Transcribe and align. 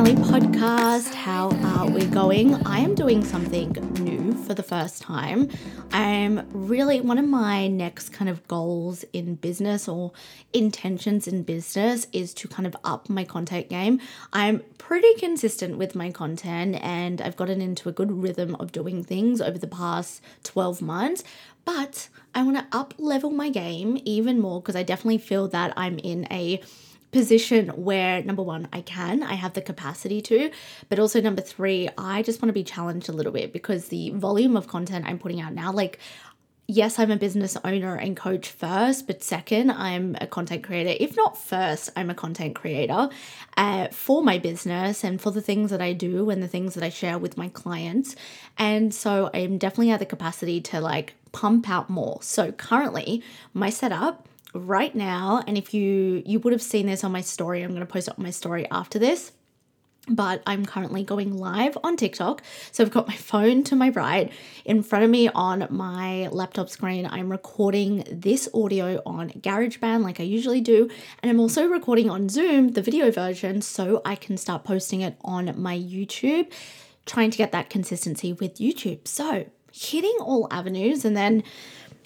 Pinelli 0.00 0.16
podcast. 0.16 1.12
How 1.12 1.50
are 1.62 1.90
we 1.90 2.06
going? 2.06 2.54
I 2.66 2.78
am 2.78 2.94
doing 2.94 3.22
something 3.22 3.72
new 4.02 4.32
for 4.32 4.54
the 4.54 4.62
first 4.62 5.02
time. 5.02 5.50
I'm 5.92 6.48
really 6.52 7.02
one 7.02 7.18
of 7.18 7.26
my 7.26 7.68
next 7.68 8.08
kind 8.08 8.30
of 8.30 8.48
goals 8.48 9.04
in 9.12 9.34
business 9.34 9.88
or 9.88 10.12
intentions 10.54 11.28
in 11.28 11.42
business 11.42 12.06
is 12.14 12.32
to 12.34 12.48
kind 12.48 12.66
of 12.66 12.74
up 12.82 13.10
my 13.10 13.24
content 13.24 13.68
game. 13.68 14.00
I'm 14.32 14.62
pretty 14.78 15.12
consistent 15.18 15.76
with 15.76 15.94
my 15.94 16.10
content 16.10 16.76
and 16.76 17.20
I've 17.20 17.36
gotten 17.36 17.60
into 17.60 17.90
a 17.90 17.92
good 17.92 18.10
rhythm 18.10 18.54
of 18.54 18.72
doing 18.72 19.04
things 19.04 19.42
over 19.42 19.58
the 19.58 19.66
past 19.66 20.22
12 20.44 20.80
months, 20.80 21.24
but 21.66 22.08
I 22.34 22.42
want 22.42 22.56
to 22.56 22.66
up 22.74 22.94
level 22.96 23.32
my 23.32 23.50
game 23.50 24.00
even 24.06 24.40
more 24.40 24.62
because 24.62 24.76
I 24.76 24.82
definitely 24.82 25.18
feel 25.18 25.46
that 25.48 25.74
I'm 25.76 25.98
in 25.98 26.26
a 26.32 26.62
position 27.12 27.68
where 27.70 28.22
number 28.22 28.42
one, 28.42 28.68
I 28.72 28.82
can, 28.82 29.22
I 29.22 29.34
have 29.34 29.54
the 29.54 29.62
capacity 29.62 30.20
to, 30.22 30.50
but 30.88 30.98
also 30.98 31.20
number 31.20 31.42
three, 31.42 31.88
I 31.98 32.22
just 32.22 32.40
want 32.40 32.50
to 32.50 32.52
be 32.52 32.64
challenged 32.64 33.08
a 33.08 33.12
little 33.12 33.32
bit 33.32 33.52
because 33.52 33.88
the 33.88 34.10
volume 34.10 34.56
of 34.56 34.68
content 34.68 35.06
I'm 35.06 35.18
putting 35.18 35.40
out 35.40 35.52
now, 35.52 35.72
like, 35.72 35.98
yes, 36.70 37.00
I'm 37.00 37.10
a 37.10 37.16
business 37.16 37.56
owner 37.64 37.96
and 37.96 38.16
coach 38.16 38.48
first, 38.48 39.08
but 39.08 39.24
second, 39.24 39.72
I'm 39.72 40.16
a 40.20 40.26
content 40.28 40.62
creator. 40.62 40.96
If 41.00 41.16
not 41.16 41.36
first, 41.36 41.90
I'm 41.96 42.10
a 42.10 42.14
content 42.14 42.54
creator 42.54 43.08
uh, 43.56 43.88
for 43.88 44.22
my 44.22 44.38
business 44.38 45.02
and 45.02 45.20
for 45.20 45.32
the 45.32 45.40
things 45.40 45.72
that 45.72 45.82
I 45.82 45.92
do 45.92 46.30
and 46.30 46.40
the 46.40 46.48
things 46.48 46.74
that 46.74 46.84
I 46.84 46.88
share 46.88 47.18
with 47.18 47.36
my 47.36 47.48
clients. 47.48 48.14
And 48.56 48.94
so 48.94 49.30
I'm 49.34 49.58
definitely 49.58 49.90
at 49.90 49.98
the 49.98 50.06
capacity 50.06 50.60
to 50.62 50.80
like 50.80 51.14
pump 51.32 51.68
out 51.68 51.90
more. 51.90 52.22
So 52.22 52.52
currently, 52.52 53.22
my 53.52 53.70
setup 53.70 54.28
right 54.54 54.94
now 54.94 55.42
and 55.46 55.56
if 55.56 55.72
you 55.72 56.22
you 56.26 56.40
would 56.40 56.52
have 56.52 56.62
seen 56.62 56.86
this 56.86 57.04
on 57.04 57.12
my 57.12 57.20
story 57.20 57.62
i'm 57.62 57.70
going 57.70 57.80
to 57.80 57.86
post 57.86 58.08
it 58.08 58.14
on 58.18 58.24
my 58.24 58.30
story 58.30 58.66
after 58.70 58.98
this 58.98 59.32
but 60.08 60.42
I'm 60.46 60.66
currently 60.66 61.04
going 61.04 61.36
live 61.36 61.76
on 61.84 61.96
TikTok. 61.96 62.42
So 62.72 62.82
I've 62.82 62.90
got 62.90 63.06
my 63.06 63.14
phone 63.14 63.62
to 63.64 63.76
my 63.76 63.90
right. 63.90 64.32
In 64.64 64.82
front 64.82 65.04
of 65.04 65.10
me 65.10 65.28
on 65.28 65.66
my 65.70 66.28
laptop 66.28 66.68
screen, 66.68 67.06
I'm 67.06 67.30
recording 67.30 68.04
this 68.10 68.48
audio 68.52 69.00
on 69.06 69.30
GarageBand 69.30 70.02
like 70.02 70.20
I 70.20 70.24
usually 70.24 70.60
do. 70.60 70.88
And 71.22 71.30
I'm 71.30 71.40
also 71.40 71.66
recording 71.66 72.10
on 72.10 72.28
Zoom, 72.28 72.72
the 72.72 72.82
video 72.82 73.10
version, 73.10 73.62
so 73.62 74.02
I 74.04 74.16
can 74.16 74.36
start 74.36 74.64
posting 74.64 75.00
it 75.02 75.16
on 75.22 75.60
my 75.60 75.78
YouTube, 75.78 76.52
trying 77.06 77.30
to 77.30 77.38
get 77.38 77.52
that 77.52 77.70
consistency 77.70 78.32
with 78.32 78.56
YouTube. 78.56 79.06
So 79.06 79.46
hitting 79.72 80.16
all 80.20 80.48
avenues 80.50 81.04
and 81.04 81.16
then 81.16 81.44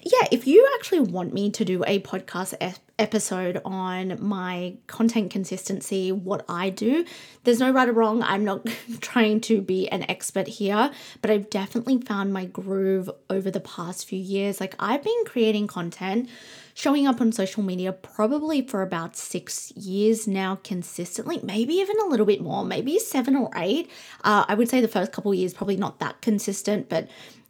yeah, 0.07 0.27
if 0.31 0.45
you 0.45 0.69
actually 0.75 0.99
want 0.99 1.33
me 1.33 1.49
to 1.49 1.65
do 1.65 1.83
a 1.87 1.99
podcast 1.99 2.53
ep- 2.61 2.77
episode 2.99 3.59
on 3.65 4.15
my 4.21 4.75
content 4.85 5.31
consistency, 5.31 6.11
what 6.11 6.45
I 6.47 6.69
do, 6.69 7.05
there's 7.43 7.59
no 7.59 7.71
right 7.71 7.89
or 7.89 7.91
wrong. 7.91 8.21
I'm 8.21 8.45
not 8.45 8.67
trying 9.01 9.41
to 9.41 9.61
be 9.61 9.89
an 9.89 10.05
expert 10.07 10.47
here, 10.47 10.91
but 11.23 11.31
I've 11.31 11.49
definitely 11.49 11.99
found 12.01 12.31
my 12.31 12.45
groove 12.45 13.09
over 13.31 13.49
the 13.49 13.59
past 13.59 14.07
few 14.07 14.19
years. 14.19 14.61
Like, 14.61 14.75
I've 14.77 15.03
been 15.03 15.25
creating 15.25 15.65
content, 15.65 16.29
showing 16.75 17.07
up 17.07 17.19
on 17.19 17.31
social 17.31 17.63
media 17.63 17.91
probably 17.91 18.61
for 18.61 18.83
about 18.83 19.15
six 19.15 19.71
years 19.71 20.27
now 20.27 20.59
consistently, 20.63 21.39
maybe 21.41 21.73
even 21.73 21.99
a 21.99 22.05
little 22.05 22.27
bit 22.27 22.41
more, 22.41 22.63
maybe 22.63 22.99
seven 22.99 23.35
or 23.35 23.49
eight. 23.55 23.89
Uh, 24.23 24.45
I 24.47 24.53
would 24.53 24.69
say 24.69 24.81
the 24.81 24.87
first 24.87 25.11
couple 25.11 25.33
years, 25.33 25.55
probably 25.55 25.77
not 25.77 25.97
that 25.97 26.21
consistent, 26.21 26.89
but 26.89 27.09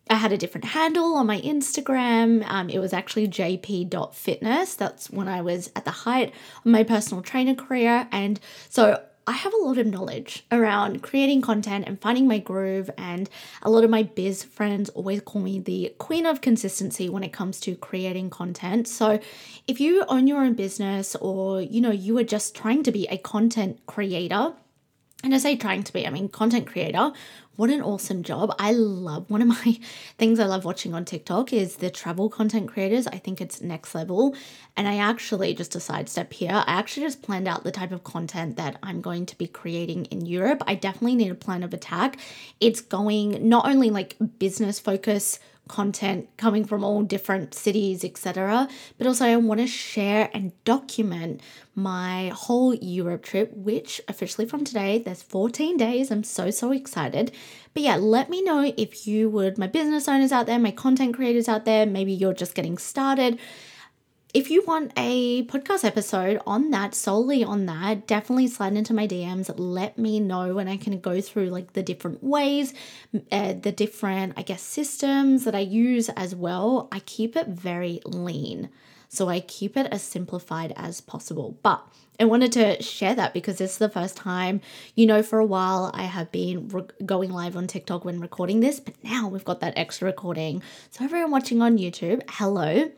I 0.09 0.16
had 0.16 0.31
a 0.31 0.38
different 0.38 0.66
handle 0.66 1.16
on 1.16 1.25
my 1.25 1.41
Instagram. 1.41 2.47
Um, 2.47 2.69
it 2.69 2.79
was 2.79 2.93
actually 2.93 3.27
jp.fitness. 3.27 4.75
That's 4.75 5.09
when 5.09 5.27
I 5.27 5.41
was 5.41 5.71
at 5.75 5.85
the 5.85 5.91
height 5.91 6.29
of 6.29 6.66
my 6.66 6.83
personal 6.83 7.23
trainer 7.23 7.55
career. 7.55 8.07
And 8.11 8.39
so 8.69 9.01
I 9.27 9.31
have 9.31 9.53
a 9.53 9.57
lot 9.57 9.79
of 9.79 9.88
knowledge 9.88 10.45
around 10.51 11.01
creating 11.01 11.41
content 11.41 11.85
and 11.88 11.99
finding 11.99 12.27
my 12.27 12.38
groove. 12.38 12.91
And 12.99 13.27
a 13.63 13.71
lot 13.71 13.83
of 13.83 13.89
my 13.89 14.03
biz 14.03 14.43
friends 14.43 14.89
always 14.89 15.21
call 15.21 15.41
me 15.41 15.57
the 15.59 15.95
queen 15.97 16.27
of 16.27 16.41
consistency 16.41 17.09
when 17.09 17.23
it 17.23 17.33
comes 17.33 17.59
to 17.61 17.75
creating 17.75 18.29
content. 18.29 18.87
So 18.87 19.19
if 19.66 19.79
you 19.79 20.05
own 20.07 20.27
your 20.27 20.43
own 20.43 20.53
business 20.53 21.16
or, 21.16 21.61
you 21.61 21.81
know, 21.81 21.91
you 21.91 22.16
are 22.19 22.23
just 22.23 22.53
trying 22.55 22.83
to 22.83 22.91
be 22.91 23.07
a 23.07 23.17
content 23.17 23.79
creator, 23.87 24.53
and 25.23 25.33
I 25.33 25.39
say 25.39 25.55
trying 25.55 25.81
to 25.81 25.91
be, 25.91 26.05
I 26.05 26.11
mean, 26.11 26.29
content 26.29 26.67
creator. 26.67 27.11
What 27.55 27.69
an 27.69 27.81
awesome 27.81 28.21
job. 28.21 28.53
I 28.59 28.73
love 28.73 29.29
one 29.29 29.41
of 29.41 29.47
my 29.47 29.79
things 30.17 30.39
I 30.39 30.45
love 30.45 30.66
watching 30.66 30.93
on 30.93 31.05
TikTok 31.05 31.53
is 31.53 31.77
the 31.77 31.89
travel 31.89 32.29
content 32.29 32.67
creators. 32.67 33.07
I 33.07 33.17
think 33.17 33.39
it's 33.39 33.61
next 33.61 33.95
level. 33.95 34.35
And 34.75 34.88
I 34.88 34.97
actually, 34.97 35.53
just 35.53 35.75
a 35.75 35.79
sidestep 35.79 36.33
here, 36.33 36.51
I 36.51 36.63
actually 36.67 37.05
just 37.05 37.21
planned 37.21 37.47
out 37.47 37.63
the 37.63 37.71
type 37.71 37.93
of 37.93 38.03
content 38.03 38.57
that 38.57 38.77
I'm 38.83 38.99
going 38.99 39.25
to 39.27 39.38
be 39.38 39.47
creating 39.47 40.05
in 40.05 40.25
Europe. 40.25 40.63
I 40.67 40.75
definitely 40.75 41.16
need 41.16 41.31
a 41.31 41.35
plan 41.35 41.63
of 41.63 41.73
attack. 41.73 42.17
It's 42.59 42.81
going 42.81 43.47
not 43.47 43.66
only 43.66 43.89
like 43.89 44.17
business 44.37 44.77
focus 44.79 45.39
content 45.68 46.30
coming 46.38 46.66
from 46.66 46.84
all 46.84 47.02
different 47.03 47.53
cities, 47.53 48.03
etc. 48.03 48.68
But 48.98 49.08
also, 49.08 49.26
I 49.26 49.36
want 49.38 49.59
to 49.59 49.68
share 49.68 50.30
and 50.34 50.52
document 50.64 51.42
my 51.74 52.30
whole 52.30 52.74
Europe 52.76 53.24
trip, 53.24 53.52
which 53.53 54.00
officially 54.08 54.48
from 54.48 54.64
today, 54.64 55.00
there's 55.00 55.24
14 55.24 55.78
days. 55.78 56.12
I'm 56.12 56.24
so, 56.24 56.50
so 56.52 56.72
excited. 56.72 57.31
But 57.74 57.84
yeah, 57.84 57.96
let 57.98 58.30
me 58.30 58.42
know 58.42 58.74
if 58.78 59.08
you 59.08 59.30
would, 59.30 59.58
my 59.58 59.68
business 59.68 60.08
owners 60.08 60.31
out 60.31 60.46
there, 60.46 60.59
my 60.59 60.72
content 60.72 61.16
creators 61.16 61.50
out 61.50 61.66
there, 61.66 61.86
maybe 61.86 62.14
you're 62.14 62.34
just 62.34 62.56
getting 62.56 62.78
started 62.78 63.40
if 64.35 64.51
you 64.51 64.66
want 64.68 64.91
a 64.97 65.46
podcast 65.46 65.85
episode 65.85 66.41
on 66.46 66.69
that, 66.72 66.94
solely 66.94 67.41
on 67.41 67.68
that, 67.68 68.06
definitely 68.06 68.50
slide 68.50 68.73
into 68.73 68.94
my 68.94 69.07
DMs. 69.07 69.50
Let 69.56 69.97
me 69.97 70.19
know 70.19 70.57
and 70.57 70.69
I 70.69 70.75
can 70.75 71.00
go 71.00 71.22
through 71.22 71.46
like 71.46 71.72
the 71.72 71.81
different 71.81 72.22
ways, 72.22 72.73
uh, 73.31 73.53
the 73.53 73.72
different, 73.72 74.34
I 74.35 74.41
guess, 74.41 74.62
systems 74.62 75.46
that 75.46 75.56
I 75.56 75.59
use 75.59 76.09
as 76.09 76.35
well. 76.35 76.90
I 76.91 77.00
keep 77.00 77.38
it 77.38 77.47
very 77.47 78.01
lean. 78.03 78.69
So 79.07 79.29
I 79.29 79.40
keep 79.40 79.78
it 79.78 79.88
as 79.90 80.03
simplified 80.03 80.73
as 80.75 81.00
possible. 81.00 81.57
But 81.63 81.88
I 82.19 82.25
wanted 82.25 82.52
to 82.53 82.84
share 82.84 83.16
that 83.16 83.34
because 83.34 83.59
this 83.59 83.72
is 83.72 83.78
the 83.78 83.88
first 83.88 84.17
time, 84.17 84.59
you 84.96 85.06
know, 85.06 85.23
for 85.23 85.40
a 85.40 85.46
while 85.46 85.91
I 85.94 86.03
have 86.03 86.29
been 86.34 86.67
re- 86.67 86.84
going 87.06 87.31
live 87.31 87.56
on 87.56 87.67
TikTok 87.67 88.03
when 88.03 88.19
recording 88.19 88.59
this, 88.59 88.81
but 88.81 89.02
now 89.02 89.29
we've 89.29 89.46
got 89.46 89.62
that 89.62 89.78
extra 89.78 90.07
recording. 90.07 90.62
So, 90.91 91.06
everyone 91.06 91.31
watching 91.31 91.62
on 91.62 91.78
YouTube, 91.78 92.22
hello. 92.28 92.91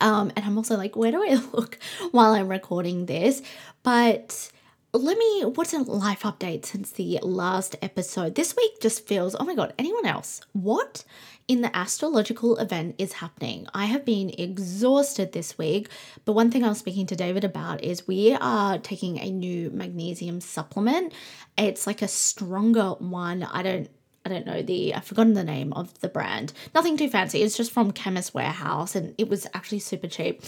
Um, 0.00 0.32
and 0.36 0.44
I'm 0.44 0.56
also 0.56 0.76
like, 0.76 0.96
where 0.96 1.12
do 1.12 1.22
I 1.22 1.34
look 1.52 1.78
while 2.10 2.32
I'm 2.32 2.48
recording 2.48 3.06
this? 3.06 3.42
But 3.82 4.50
let 4.94 5.16
me, 5.16 5.42
what's 5.42 5.72
a 5.72 5.78
life 5.78 6.22
update 6.22 6.66
since 6.66 6.90
the 6.90 7.18
last 7.22 7.76
episode? 7.80 8.34
This 8.34 8.54
week 8.54 8.80
just 8.80 9.06
feels, 9.06 9.34
oh 9.38 9.44
my 9.44 9.54
God, 9.54 9.72
anyone 9.78 10.04
else? 10.04 10.42
What 10.52 11.04
in 11.48 11.62
the 11.62 11.74
astrological 11.74 12.58
event 12.58 12.96
is 12.98 13.14
happening? 13.14 13.66
I 13.72 13.86
have 13.86 14.04
been 14.04 14.30
exhausted 14.36 15.32
this 15.32 15.56
week, 15.56 15.88
but 16.26 16.34
one 16.34 16.50
thing 16.50 16.62
I 16.62 16.68
was 16.68 16.78
speaking 16.78 17.06
to 17.06 17.16
David 17.16 17.42
about 17.42 17.82
is 17.82 18.06
we 18.06 18.34
are 18.34 18.78
taking 18.78 19.18
a 19.18 19.30
new 19.30 19.70
magnesium 19.70 20.42
supplement. 20.42 21.14
It's 21.56 21.86
like 21.86 22.02
a 22.02 22.08
stronger 22.08 22.90
one. 22.90 23.44
I 23.44 23.62
don't 23.62 23.88
I 24.24 24.28
don't 24.28 24.46
know 24.46 24.62
the 24.62 24.94
I've 24.94 25.04
forgotten 25.04 25.34
the 25.34 25.44
name 25.44 25.72
of 25.72 25.98
the 26.00 26.08
brand. 26.08 26.52
Nothing 26.74 26.96
too 26.96 27.08
fancy. 27.08 27.42
It's 27.42 27.56
just 27.56 27.72
from 27.72 27.90
Chemist 27.90 28.34
Warehouse 28.34 28.94
and 28.94 29.14
it 29.18 29.28
was 29.28 29.46
actually 29.54 29.80
super 29.80 30.06
cheap. 30.06 30.42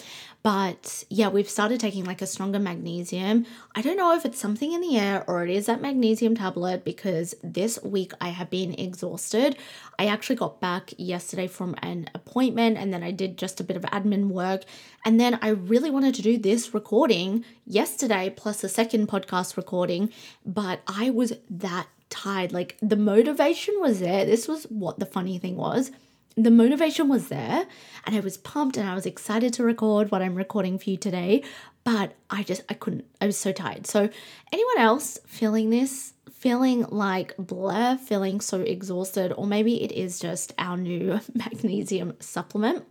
But 0.44 1.04
yeah, 1.08 1.28
we've 1.28 1.48
started 1.48 1.80
taking 1.80 2.04
like 2.04 2.22
a 2.22 2.26
stronger 2.26 2.58
magnesium. 2.58 3.46
I 3.74 3.82
don't 3.82 3.96
know 3.96 4.14
if 4.14 4.24
it's 4.24 4.38
something 4.38 4.72
in 4.72 4.80
the 4.80 4.98
air 4.98 5.24
or 5.26 5.42
it 5.42 5.50
is 5.50 5.66
that 5.66 5.80
magnesium 5.80 6.36
tablet 6.36 6.84
because 6.84 7.34
this 7.42 7.82
week 7.82 8.12
I 8.20 8.28
have 8.28 8.50
been 8.50 8.74
exhausted. 8.74 9.56
I 9.98 10.06
actually 10.06 10.36
got 10.36 10.60
back 10.60 10.92
yesterday 10.96 11.46
from 11.46 11.74
an 11.82 12.10
appointment 12.14 12.76
and 12.76 12.92
then 12.92 13.02
I 13.02 13.10
did 13.10 13.38
just 13.38 13.58
a 13.58 13.64
bit 13.64 13.76
of 13.76 13.82
admin 13.84 14.28
work. 14.28 14.64
And 15.04 15.18
then 15.18 15.38
I 15.42 15.48
really 15.48 15.90
wanted 15.90 16.14
to 16.16 16.22
do 16.22 16.38
this 16.38 16.74
recording 16.74 17.44
yesterday 17.66 18.32
plus 18.34 18.62
a 18.62 18.68
second 18.68 19.08
podcast 19.08 19.56
recording, 19.56 20.10
but 20.44 20.80
I 20.86 21.10
was 21.10 21.32
that 21.50 21.88
tired. 22.14 22.52
Like 22.52 22.76
the 22.80 22.96
motivation 22.96 23.74
was 23.80 24.00
there. 24.00 24.24
This 24.24 24.46
was 24.46 24.64
what 24.64 24.98
the 24.98 25.06
funny 25.06 25.38
thing 25.38 25.56
was. 25.56 25.90
The 26.36 26.50
motivation 26.50 27.08
was 27.08 27.28
there, 27.28 27.66
and 28.04 28.16
I 28.16 28.20
was 28.20 28.36
pumped 28.36 28.76
and 28.76 28.88
I 28.88 28.94
was 28.94 29.06
excited 29.06 29.52
to 29.54 29.62
record 29.62 30.10
what 30.10 30.20
I'm 30.20 30.34
recording 30.34 30.78
for 30.78 30.90
you 30.90 30.96
today. 30.96 31.44
But 31.84 32.14
I 32.30 32.42
just, 32.42 32.62
I 32.68 32.74
couldn't, 32.74 33.04
I 33.20 33.26
was 33.26 33.36
so 33.36 33.52
tired. 33.52 33.86
So, 33.86 34.08
anyone 34.52 34.78
else 34.78 35.18
feeling 35.26 35.70
this? 35.70 36.14
feeling 36.44 36.84
like 36.90 37.34
blur, 37.38 37.96
feeling 37.96 38.38
so 38.38 38.60
exhausted, 38.60 39.32
or 39.32 39.46
maybe 39.46 39.82
it 39.82 39.90
is 39.90 40.18
just 40.18 40.52
our 40.58 40.76
new 40.76 41.18
magnesium 41.34 42.14
supplement. 42.20 42.84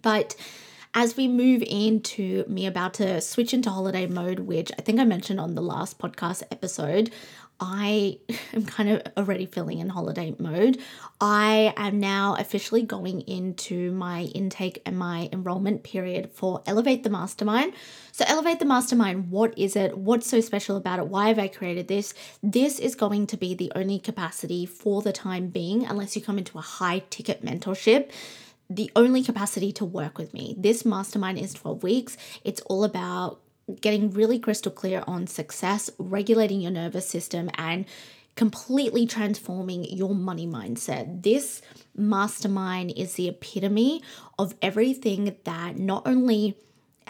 But 0.00 0.36
as 0.94 1.16
we 1.16 1.26
move 1.26 1.64
into 1.66 2.44
me 2.46 2.66
about 2.66 2.94
to 2.94 3.20
switch 3.20 3.52
into 3.52 3.68
holiday 3.68 4.06
mode, 4.06 4.38
which 4.40 4.70
I 4.78 4.82
think 4.82 5.00
I 5.00 5.04
mentioned 5.04 5.40
on 5.40 5.56
the 5.56 5.60
last 5.60 5.98
podcast 5.98 6.44
episode, 6.52 7.10
I 7.60 8.18
am 8.52 8.64
kind 8.64 8.90
of 8.90 9.02
already 9.16 9.46
feeling 9.46 9.78
in 9.78 9.88
holiday 9.88 10.34
mode. 10.38 10.78
I 11.20 11.74
am 11.76 12.00
now 12.00 12.36
officially 12.38 12.82
going 12.82 13.22
into 13.22 13.92
my 13.92 14.22
intake 14.34 14.82
and 14.86 14.98
my 14.98 15.28
enrollment 15.32 15.82
period 15.82 16.30
for 16.32 16.62
Elevate 16.66 17.02
the 17.02 17.10
Mastermind. 17.10 17.72
So, 18.12 18.24
Elevate 18.26 18.58
the 18.58 18.64
Mastermind, 18.64 19.30
what 19.30 19.56
is 19.58 19.76
it? 19.76 19.96
What's 19.96 20.28
so 20.28 20.40
special 20.40 20.76
about 20.76 20.98
it? 20.98 21.08
Why 21.08 21.28
have 21.28 21.38
I 21.38 21.48
created 21.48 21.88
this? 21.88 22.14
This 22.42 22.78
is 22.78 22.94
going 22.94 23.26
to 23.28 23.36
be 23.36 23.54
the 23.54 23.72
only 23.74 23.98
capacity 23.98 24.66
for 24.66 25.02
the 25.02 25.12
time 25.12 25.48
being, 25.48 25.84
unless 25.84 26.16
you 26.16 26.22
come 26.22 26.38
into 26.38 26.58
a 26.58 26.62
high 26.62 27.00
ticket 27.10 27.44
mentorship 27.44 28.10
the 28.70 28.90
only 28.94 29.22
capacity 29.22 29.72
to 29.72 29.84
work 29.84 30.18
with 30.18 30.34
me. 30.34 30.54
This 30.58 30.84
mastermind 30.84 31.38
is 31.38 31.54
12 31.54 31.82
weeks. 31.82 32.18
It's 32.44 32.60
all 32.62 32.84
about 32.84 33.40
getting 33.80 34.10
really 34.10 34.38
crystal 34.38 34.72
clear 34.72 35.02
on 35.06 35.26
success, 35.26 35.90
regulating 35.98 36.60
your 36.60 36.70
nervous 36.70 37.08
system, 37.08 37.50
and 37.54 37.84
completely 38.34 39.06
transforming 39.06 39.84
your 39.84 40.14
money 40.14 40.46
mindset. 40.46 41.22
This 41.22 41.60
mastermind 41.96 42.92
is 42.96 43.14
the 43.14 43.28
epitome 43.28 44.02
of 44.38 44.54
everything 44.62 45.36
that 45.44 45.76
not 45.76 46.06
only 46.06 46.56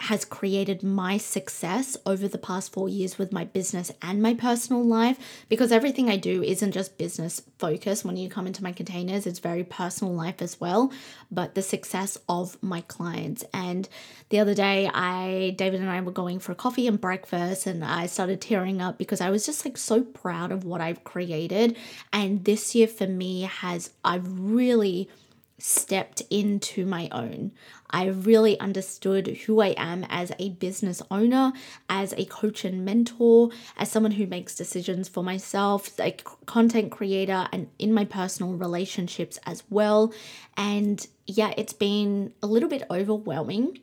has 0.01 0.25
created 0.25 0.83
my 0.83 1.17
success 1.17 1.97
over 2.05 2.27
the 2.27 2.37
past 2.37 2.73
four 2.73 2.89
years 2.89 3.17
with 3.17 3.31
my 3.31 3.45
business 3.45 3.91
and 4.01 4.21
my 4.21 4.33
personal 4.33 4.83
life 4.83 5.17
because 5.49 5.71
everything 5.71 6.09
I 6.09 6.17
do 6.17 6.43
isn't 6.43 6.71
just 6.71 6.97
business 6.97 7.41
focused. 7.57 8.05
When 8.05 8.17
you 8.17 8.29
come 8.29 8.47
into 8.47 8.63
my 8.63 8.71
containers, 8.71 9.25
it's 9.25 9.39
very 9.39 9.63
personal 9.63 10.13
life 10.13 10.41
as 10.41 10.59
well, 10.59 10.91
but 11.31 11.55
the 11.55 11.61
success 11.61 12.17
of 12.27 12.61
my 12.61 12.81
clients. 12.81 13.43
And 13.53 13.87
the 14.29 14.39
other 14.39 14.53
day, 14.53 14.89
I, 14.93 15.55
David 15.57 15.81
and 15.81 15.89
I 15.89 16.01
were 16.01 16.11
going 16.11 16.39
for 16.39 16.53
coffee 16.53 16.87
and 16.87 16.99
breakfast, 16.99 17.67
and 17.67 17.83
I 17.83 18.05
started 18.05 18.41
tearing 18.41 18.81
up 18.81 18.97
because 18.97 19.21
I 19.21 19.29
was 19.29 19.45
just 19.45 19.65
like 19.65 19.77
so 19.77 20.01
proud 20.03 20.51
of 20.51 20.63
what 20.65 20.81
I've 20.81 21.03
created. 21.03 21.77
And 22.13 22.45
this 22.45 22.75
year 22.75 22.87
for 22.87 23.07
me 23.07 23.41
has, 23.43 23.91
I've 24.03 24.27
really 24.27 25.09
stepped 25.59 26.21
into 26.29 26.85
my 26.85 27.09
own. 27.11 27.51
I 27.89 28.07
really 28.07 28.59
understood 28.59 29.27
who 29.45 29.61
I 29.61 29.73
am 29.77 30.05
as 30.09 30.31
a 30.37 30.49
business 30.49 31.01
owner, 31.09 31.53
as 31.89 32.13
a 32.13 32.25
coach 32.25 32.63
and 32.65 32.85
mentor, 32.85 33.49
as 33.77 33.91
someone 33.91 34.13
who 34.13 34.27
makes 34.27 34.55
decisions 34.55 35.09
for 35.09 35.23
myself, 35.23 35.99
a 35.99 36.11
content 36.45 36.91
creator, 36.91 37.47
and 37.51 37.69
in 37.79 37.93
my 37.93 38.05
personal 38.05 38.53
relationships 38.53 39.39
as 39.45 39.63
well. 39.69 40.13
And 40.55 41.05
yeah, 41.25 41.53
it's 41.57 41.73
been 41.73 42.33
a 42.43 42.47
little 42.47 42.69
bit 42.69 42.83
overwhelming 42.91 43.79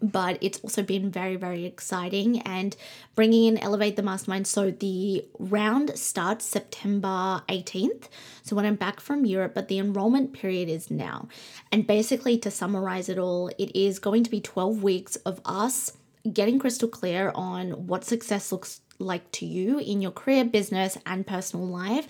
but 0.00 0.38
it's 0.40 0.58
also 0.60 0.82
been 0.82 1.10
very 1.10 1.36
very 1.36 1.64
exciting 1.64 2.40
and 2.42 2.76
bringing 3.14 3.44
in 3.44 3.58
elevate 3.58 3.96
the 3.96 4.02
mastermind. 4.02 4.46
So 4.46 4.70
the 4.70 5.24
round 5.38 5.98
starts 5.98 6.44
september 6.44 7.42
18th 7.48 8.08
so 8.42 8.56
when 8.56 8.64
i'm 8.64 8.76
back 8.76 9.00
from 9.00 9.24
europe 9.24 9.54
but 9.54 9.68
the 9.68 9.78
enrollment 9.78 10.32
period 10.32 10.68
is 10.68 10.90
now. 10.90 11.28
And 11.72 11.86
basically 11.86 12.38
to 12.38 12.50
summarize 12.50 13.08
it 13.08 13.18
all 13.18 13.48
it 13.58 13.74
is 13.74 13.98
going 13.98 14.24
to 14.24 14.30
be 14.30 14.40
12 14.40 14.82
weeks 14.82 15.16
of 15.16 15.40
us 15.44 15.92
getting 16.32 16.58
crystal 16.58 16.88
clear 16.88 17.32
on 17.34 17.86
what 17.86 18.04
success 18.04 18.50
looks 18.50 18.80
like 18.98 19.30
to 19.30 19.46
you 19.46 19.78
in 19.78 20.00
your 20.00 20.10
career 20.10 20.44
business 20.44 20.98
and 21.06 21.26
personal 21.26 21.66
life 21.66 22.08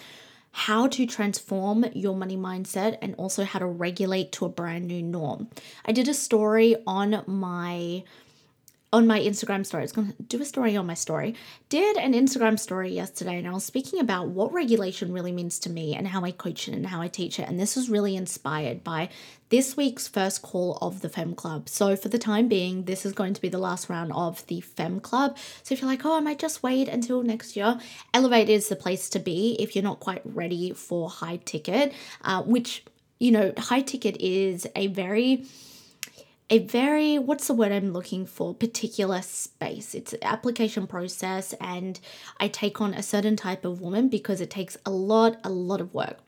how 0.57 0.87
to 0.87 1.05
transform 1.05 1.85
your 1.93 2.17
money 2.17 2.35
mindset 2.35 2.97
and 3.03 3.15
also 3.17 3.45
how 3.45 3.59
to 3.59 3.67
regulate 3.67 4.33
to 4.33 4.47
a 4.47 4.49
brand 4.49 4.87
new 4.87 5.03
norm. 5.03 5.47
I 5.85 5.93
did 5.93 6.09
a 6.09 6.15
story 6.15 6.75
on 6.87 7.23
my 7.27 8.03
on 8.93 9.07
my 9.07 9.19
Instagram 9.21 9.67
story. 9.67 9.83
I 9.83 9.85
was 9.85 9.93
going 9.93 10.13
to 10.13 10.23
do 10.23 10.41
a 10.41 10.45
story 10.45 10.77
on 10.77 10.87
my 10.87 10.95
story. 10.95 11.35
Did 11.69 11.97
an 11.97 12.13
Instagram 12.13 12.59
story 12.59 12.93
yesterday, 12.93 13.37
and 13.37 13.47
I 13.47 13.51
was 13.51 13.65
speaking 13.65 14.01
about 14.01 14.29
what 14.29 14.53
regulation 14.53 15.13
really 15.13 15.33
means 15.33 15.59
to 15.61 15.71
me 15.71 15.95
and 15.95 16.07
how 16.07 16.25
I 16.25 16.31
coach 16.31 16.69
it 16.69 16.75
and 16.75 16.87
how 16.87 17.01
I 17.01 17.09
teach 17.09 17.39
it. 17.41 17.49
And 17.49 17.59
this 17.59 17.75
was 17.75 17.91
really 17.91 18.15
inspired 18.17 18.85
by 18.85 19.09
this 19.49 19.77
week's 19.77 20.07
first 20.07 20.43
call 20.43 20.79
of 20.81 21.01
the 21.01 21.09
Fem 21.09 21.35
Club. 21.35 21.69
So, 21.69 21.97
for 21.97 22.09
the 22.09 22.19
time 22.19 22.47
being, 22.49 22.85
this 22.85 23.05
is 23.05 23.13
going 23.13 23.35
to 23.35 23.41
be 23.41 23.49
the 23.49 23.59
last 23.59 23.89
round 23.89 24.13
of 24.13 24.47
the 24.47 24.61
Fem 24.61 25.01
Club. 25.01 25.37
So, 25.63 25.73
if 25.73 25.81
you're 25.81 25.91
like, 25.91 26.05
oh, 26.05 26.17
I 26.17 26.21
might 26.21 26.39
just 26.39 26.63
wait 26.63 26.89
until 26.89 27.23
next 27.23 27.57
year, 27.57 27.79
Elevate 28.15 28.49
is 28.49 28.69
the 28.69 28.77
place 28.77 29.09
to 29.11 29.19
be 29.19 29.57
if 29.59 29.75
you're 29.75 29.85
not 29.85 30.01
quite 30.01 30.23
ready 30.25 30.73
for 30.73 31.11
high 31.11 31.41
ticket, 31.45 31.93
uh, 32.23 32.43
which, 32.43 32.85
you 33.19 33.33
know, 33.33 33.53
high 33.59 33.83
ticket 33.83 34.17
is 34.21 34.67
a 34.77 34.87
very 34.87 35.45
a 36.49 36.61
very 36.61 37.19
what's 37.19 37.49
the 37.49 37.55
word 37.55 37.73
I'm 37.73 37.93
looking 37.93 38.25
for 38.25 38.55
particular 38.55 39.21
space. 39.23 39.95
It's 39.95 40.13
an 40.13 40.23
application 40.23 40.87
process 40.87 41.55
and 41.61 41.99
I 42.39 42.49
take 42.49 42.81
on 42.81 42.95
a 42.95 43.03
certain 43.03 43.37
type 43.37 43.65
of 43.65 43.81
woman 43.81 44.09
because 44.09 44.41
it 44.41 44.51
takes 44.51 44.77
a 44.87 44.91
lot 44.91 45.39
a 45.43 45.51
lot 45.51 45.81
of 45.81 45.93
work. 45.93 46.19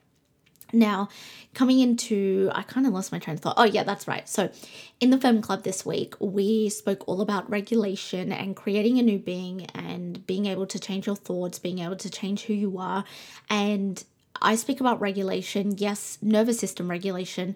Now, 0.71 1.09
coming 1.55 1.79
into, 1.79 2.51
I 2.53 2.61
kind 2.61 2.85
of 2.85 2.93
lost 2.93 3.11
my 3.11 3.17
train 3.17 3.35
of 3.35 3.41
thought. 3.41 3.55
Oh, 3.57 3.63
yeah, 3.63 3.83
that's 3.83 4.07
right. 4.07 4.29
So, 4.29 4.51
in 4.99 5.09
the 5.09 5.17
Fem 5.17 5.41
Club 5.41 5.63
this 5.63 5.83
week, 5.83 6.13
we 6.19 6.69
spoke 6.69 7.07
all 7.07 7.21
about 7.21 7.49
regulation 7.49 8.31
and 8.31 8.55
creating 8.55 8.99
a 8.99 9.01
new 9.01 9.17
being 9.17 9.65
and 9.73 10.25
being 10.27 10.45
able 10.45 10.67
to 10.67 10.79
change 10.79 11.07
your 11.07 11.15
thoughts, 11.15 11.57
being 11.57 11.79
able 11.79 11.95
to 11.95 12.09
change 12.09 12.43
who 12.43 12.53
you 12.53 12.77
are. 12.77 13.03
And 13.49 14.03
I 14.41 14.55
speak 14.55 14.79
about 14.79 15.01
regulation, 15.01 15.75
yes, 15.77 16.19
nervous 16.21 16.59
system 16.59 16.89
regulation, 16.89 17.55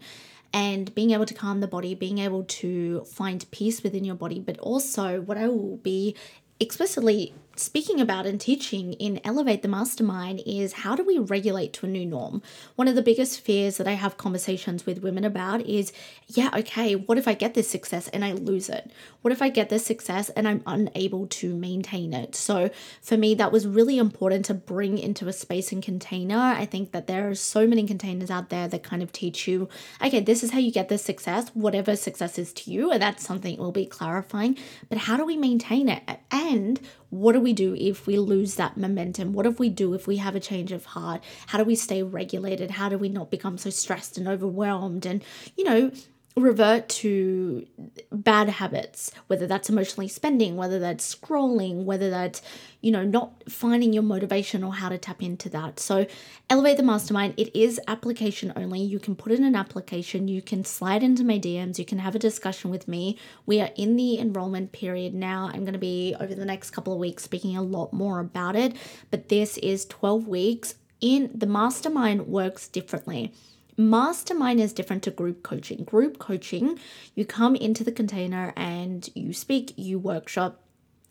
and 0.54 0.94
being 0.94 1.12
able 1.12 1.26
to 1.26 1.34
calm 1.34 1.60
the 1.60 1.68
body, 1.68 1.96
being 1.96 2.20
able 2.20 2.44
to 2.44 3.04
find 3.06 3.50
peace 3.52 3.82
within 3.82 4.04
your 4.06 4.16
body. 4.16 4.40
But 4.40 4.60
also, 4.60 5.22
what 5.22 5.38
I 5.38 5.48
will 5.48 5.78
be 5.78 6.16
explicitly 6.60 7.34
speaking 7.56 8.02
about 8.02 8.26
and 8.26 8.42
teaching 8.42 8.94
in 8.94 9.22
Elevate 9.24 9.62
the 9.62 9.68
Mastermind 9.68 10.42
is 10.46 10.74
how 10.74 10.96
do 10.96 11.04
we 11.04 11.20
regulate 11.20 11.72
to 11.74 11.86
a 11.86 11.90
new 11.90 12.06
norm? 12.06 12.42
One 12.76 12.88
of 12.88 12.96
the 12.96 13.02
biggest 13.02 13.40
fears 13.40 13.78
that 13.78 13.88
I 13.88 13.94
have 13.94 14.18
conversations 14.18 14.86
with 14.86 15.04
women 15.04 15.24
about 15.24 15.62
is 15.62 15.94
yeah, 16.28 16.50
okay, 16.56 16.96
what 16.96 17.18
if 17.18 17.28
I 17.28 17.34
get 17.34 17.54
this 17.54 17.70
success 17.70 18.08
and 18.08 18.26
I 18.26 18.32
lose 18.32 18.70
it? 18.70 18.92
What 19.22 19.32
if 19.32 19.42
I 19.42 19.50
get 19.50 19.70
this 19.70 19.86
success 19.86 20.30
and 20.30 20.48
I'm 20.48 20.64
unable 20.66 21.28
to 21.28 21.56
maintain 21.56 22.14
it? 22.14 22.36
So 22.36 22.72
for 23.02 23.18
me, 23.18 23.36
that 23.36 23.52
was 23.52 23.68
really 23.68 23.98
important 23.98 24.46
to 24.46 24.54
bring 24.54 24.98
into 24.98 25.28
a 25.28 25.34
space 25.34 25.72
and 25.72 25.84
container. 25.84 26.38
I 26.38 26.66
think 26.66 26.92
that 26.92 27.08
there 27.08 27.30
are 27.30 27.36
so 27.36 27.68
many 27.68 27.86
containers 27.86 28.32
out 28.32 28.50
there 28.50 28.68
that 28.68 28.84
kind 28.84 29.04
of 29.04 29.12
teach 29.12 29.48
you, 29.48 29.70
okay, 30.04 30.20
this 30.20 30.44
is 30.44 30.52
how 30.52 30.60
you 30.60 30.72
get 30.72 30.90
this 30.90 31.04
success, 31.04 31.50
whatever 31.54 31.96
success 31.96 32.40
is 32.40 32.52
to 32.54 32.72
you. 32.72 32.92
And 32.92 33.02
that's 33.02 33.26
something 33.26 33.58
we'll 33.58 33.72
be 33.72 33.86
clarifying. 33.86 34.58
But 34.90 34.98
how 34.98 35.18
do 35.18 35.26
we 35.26 35.38
maintain 35.38 35.88
it? 35.90 36.04
And 36.32 36.80
what 37.14 37.34
do 37.34 37.40
we 37.40 37.54
do 37.54 37.76
if 37.76 38.08
we 38.08 38.18
lose 38.18 38.56
that 38.56 38.76
momentum? 38.76 39.34
What 39.34 39.44
do 39.44 39.52
we 39.52 39.70
do 39.70 39.94
if 39.94 40.08
we 40.08 40.18
have 40.18 40.36
a 40.36 40.40
change 40.40 40.72
of 40.72 40.86
heart? 40.86 41.24
How 41.48 41.58
do 41.60 41.64
we 41.64 41.76
stay 41.76 42.02
regulated? 42.02 42.72
How 42.72 42.90
do 42.90 42.98
we 42.98 43.10
not 43.10 43.30
become 43.30 43.58
so 43.58 43.70
stressed 43.70 44.18
and 44.18 44.28
overwhelmed? 44.28 45.06
And, 45.06 45.24
you 45.56 45.64
know, 45.64 45.92
revert 46.36 46.90
to 46.90 47.68
bad 48.12 48.50
habits, 48.50 49.12
whether 49.28 49.46
that's 49.46 49.70
emotionally 49.70 50.08
spending, 50.08 50.56
whether 50.56 50.80
that's 50.80 51.14
scrolling, 51.14 51.84
whether 51.84 52.10
that's, 52.10 52.42
you 52.82 52.92
know, 52.92 53.04
not 53.04 53.44
finding 53.48 53.94
your 53.94 54.02
motivation 54.02 54.64
or 54.64 54.74
how 54.74 54.90
to 54.90 54.98
tap 54.98 55.22
into 55.22 55.48
that. 55.50 55.80
So, 55.80 56.08
Elevate 56.50 56.78
the 56.78 56.84
Mastermind, 56.84 57.36
it 57.38 57.56
is 57.56 57.80
application 57.88 58.52
only. 58.56 58.82
You 58.82 59.00
can 59.00 59.16
put 59.16 59.32
in 59.32 59.44
an 59.44 59.56
application, 59.56 60.28
you 60.28 60.42
can 60.42 60.64
slide 60.64 61.04
into 61.04 61.24
my 61.24 61.38
DMs, 61.38 61.78
you 61.78 61.86
can 61.86 62.00
have 62.00 62.16
a 62.16 62.20
discussion 62.20 62.72
with 62.72 62.88
me. 62.88 63.20
We 63.46 63.62
are 63.62 63.70
in 63.76 63.96
the 63.96 64.18
enrollment 64.18 64.72
period 64.72 65.14
now. 65.14 65.52
I'm 65.54 65.62
going 65.62 65.74
to 65.74 65.80
be 65.80 66.16
over 66.20 66.34
the 66.34 66.46
next 66.46 66.72
couple 66.72 66.94
of 66.94 67.00
weeks 67.00 67.24
speaking 67.24 67.56
a 67.56 67.62
lot 67.62 67.94
more 67.94 68.20
about 68.20 68.56
it, 68.56 68.76
but 69.12 69.30
this 69.30 69.58
is 69.60 69.86
12 69.86 70.28
weeks 70.28 70.76
in 71.00 71.30
the 71.36 71.46
mastermind 71.46 72.28
works 72.28 72.68
differently 72.68 73.34
Mastermind 73.78 74.60
is 74.60 74.74
different 74.74 75.04
to 75.04 75.12
group 75.12 75.44
coaching. 75.44 75.84
Group 75.84 76.20
coaching, 76.20 76.80
you 77.16 77.26
come 77.26 77.56
into 77.56 77.84
the 77.84 77.92
container 77.92 78.54
and 78.56 79.10
you 79.16 79.34
speak, 79.34 79.74
you 79.78 79.98
workshop, 79.98 80.60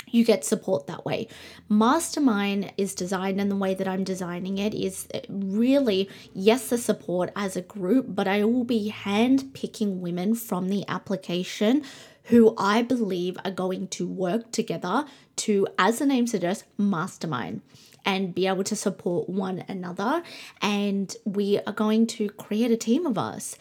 you 0.09 0.25
get 0.25 0.45
support 0.45 0.87
that 0.87 1.05
way. 1.05 1.27
Mastermind 1.69 2.73
is 2.77 2.95
designed, 2.95 3.41
and 3.41 3.51
the 3.51 3.57
way 3.57 3.75
that 3.75 3.89
I'm 3.89 4.05
designing 4.05 4.59
it 4.59 4.75
is 4.75 5.09
uh, 5.15 5.21
really, 5.29 6.09
yes, 6.35 6.69
the 6.69 6.79
support 6.79 7.31
as 7.35 7.57
a 7.57 7.63
group, 7.63 8.07
but 8.09 8.29
I 8.29 8.45
will 8.45 8.65
be 8.65 8.89
hand 8.89 9.55
picking 9.55 10.01
women 10.01 10.35
from 10.35 10.69
the 10.69 10.85
application 10.89 11.83
who 12.25 12.55
I 12.57 12.83
believe 12.83 13.37
are 13.45 13.51
going 13.51 13.89
to 13.89 14.07
work 14.07 14.53
together 14.53 15.07
to, 15.37 15.67
as 15.79 15.99
the 15.99 16.07
name 16.07 16.27
suggests, 16.27 16.65
mastermind 16.79 17.63
and 18.05 18.35
be 18.35 18.47
able 18.47 18.65
to 18.65 18.77
support 18.77 19.29
one 19.29 19.65
another. 19.69 20.23
And 20.61 21.15
we 21.25 21.59
are 21.67 21.73
going 21.73 22.07
to 22.09 22.29
create 22.31 22.71
a 22.71 22.77
team 22.77 23.07
of 23.07 23.19
us. 23.19 23.57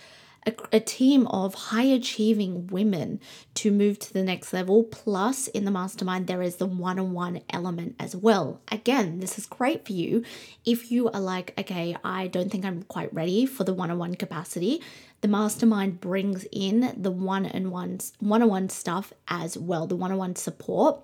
a, 0.45 0.53
a, 0.71 0.79
team 0.79 1.27
of 1.27 1.53
high 1.53 1.83
achieving 1.83 2.67
women 2.67 3.19
to 3.53 3.71
move 3.71 4.00
to 4.00 4.13
the 4.13 4.24
next 4.24 4.53
level. 4.53 4.83
Plus, 4.83 5.48
in 5.48 5.65
the 5.65 5.71
mastermind, 5.71 6.27
there 6.27 6.41
is 6.41 6.55
the 6.55 6.65
one 6.65 6.98
on 6.98 7.13
one 7.13 7.41
element 7.51 7.95
as 8.00 8.15
well. 8.15 8.60
Again, 8.71 9.19
this 9.19 9.38
is 9.38 9.45
great 9.45 9.86
for 9.86 9.93
you 9.93 10.24
if 10.65 10.91
you 10.91 11.10
are 11.12 11.19
like, 11.19 11.53
okay, 11.60 11.95
I 12.03 12.27
don't 12.27 12.51
think 12.51 12.65
I'm 12.65 12.83
quite 12.83 13.13
ready 13.13 13.45
for 13.45 13.63
the 13.63 13.74
one 13.74 13.91
on 13.91 14.00
one 14.00 14.15
capacity. 14.15 14.81
The 15.21 15.27
mastermind 15.27 16.01
brings 16.01 16.48
in 16.51 16.93
the 16.98 17.12
one 17.12 17.45
on 17.45 17.69
one 17.69 18.00
one 18.19 18.41
on 18.41 18.50
one 18.50 18.69
stuff 18.69 19.13
as 19.27 19.57
well, 19.57 19.86
the 19.86 19.95
one 19.95 20.12
on 20.12 20.17
one 20.17 20.36
support 20.36 20.98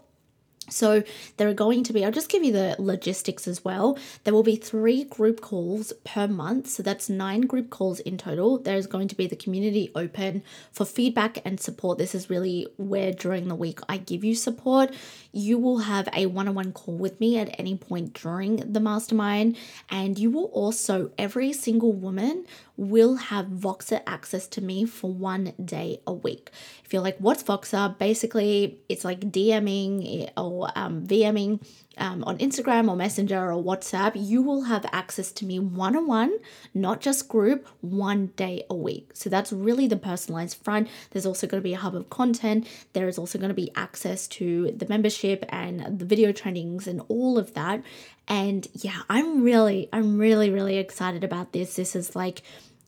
so 0.70 1.04
there 1.38 1.48
are 1.48 1.54
going 1.54 1.84
to 1.84 1.94
be, 1.94 2.04
I'll 2.04 2.12
just 2.12 2.30
give 2.30 2.44
you 2.44 2.52
the 2.52 2.76
logistics 2.78 3.48
as 3.48 3.64
well. 3.64 3.98
There 4.24 4.34
will 4.34 4.44
be 4.44 4.56
three 4.56 5.04
group 5.06 5.42
calls 5.42 5.94
per 6.04 6.28
month. 6.28 6.68
So 6.68 6.84
that's 6.84 7.10
nine 7.10 7.42
group 7.42 7.70
calls 7.70 8.00
in 8.02 8.18
total. 8.18 8.58
There's 8.58 8.88
going 8.88 9.08
to 9.10 9.16
be 9.16 9.28
the 9.28 9.36
community 9.36 9.92
open 9.96 10.44
for 10.72 10.86
feedback 10.86 11.40
and 11.46 11.60
support. 11.60 11.98
This 11.98 12.14
is 12.14 12.30
really 12.30 12.68
where 12.78 13.12
during 13.12 13.48
the 13.48 13.56
week 13.56 13.80
I 13.88 13.98
give 13.98 14.24
you 14.24 14.36
support. 14.36 14.94
You 15.32 15.58
will 15.58 15.80
have 15.80 16.10
a 16.14 16.26
one 16.26 16.48
on 16.48 16.56
one 16.56 16.74
call 16.74 16.98
with 16.98 17.20
me 17.20 17.38
at 17.38 17.58
any 17.60 17.78
point 17.78 18.14
during 18.14 18.58
the 18.58 18.80
mastermind. 18.80 19.58
And 19.90 20.20
you 20.20 20.32
will 20.32 20.46
also, 20.46 21.12
every 21.18 21.54
single 21.54 21.94
woman 21.94 22.46
will 22.78 23.16
have 23.16 23.48
Voxer 23.48 24.02
access 24.06 24.48
to 24.48 24.62
me 24.62 24.86
for 24.86 25.12
one 25.12 25.54
day 25.64 26.00
a 26.06 26.14
week. 26.14 26.52
If 26.86 26.94
you're 26.94 27.02
like, 27.02 27.18
what's 27.18 27.44
Voxer? 27.44 27.98
Basically, 27.98 28.80
it's 28.88 29.04
like 29.04 29.20
DMing 29.20 30.30
or 30.38 30.70
um, 30.76 31.06
VMing 31.06 31.66
um, 31.98 32.24
on 32.24 32.38
Instagram 32.38 32.90
or 32.90 32.96
Messenger 32.96 33.52
or 33.52 33.64
WhatsApp. 33.64 34.14
You 34.16 34.42
will 34.42 34.64
have 34.64 34.86
access 34.92 35.32
to 35.34 35.46
me 35.46 35.60
one 35.60 35.96
on 35.96 36.08
one, 36.08 36.38
not 36.74 37.02
just 37.02 37.28
group, 37.28 37.68
one 37.82 38.28
day 38.36 38.64
a 38.70 38.76
week. 38.76 39.12
So 39.14 39.30
that's 39.30 39.52
really 39.52 39.88
the 39.88 39.98
personalized 39.98 40.64
front. 40.64 40.90
There's 41.12 41.26
also 41.26 41.48
going 41.48 41.62
to 41.62 41.68
be 41.68 41.74
a 41.74 41.78
hub 41.78 41.96
of 41.96 42.10
content. 42.10 42.68
There 42.94 43.08
is 43.08 43.18
also 43.18 43.38
going 43.38 43.50
to 43.50 43.56
be 43.56 43.72
access 43.76 44.28
to 44.30 44.72
the 44.72 44.88
membership 44.88 45.46
and 45.50 46.00
the 46.00 46.06
video 46.06 46.32
trainings 46.32 46.88
and 46.88 47.02
all 47.08 47.38
of 47.38 47.54
that. 47.54 47.84
And 48.28 48.68
yeah, 48.74 49.02
I'm 49.10 49.44
really, 49.44 49.90
I'm 49.94 50.18
really, 50.18 50.50
really 50.50 50.78
excited 50.78 51.24
about 51.24 51.54
this. 51.54 51.76
This 51.76 51.96
is 51.96 52.16
like, 52.16 52.42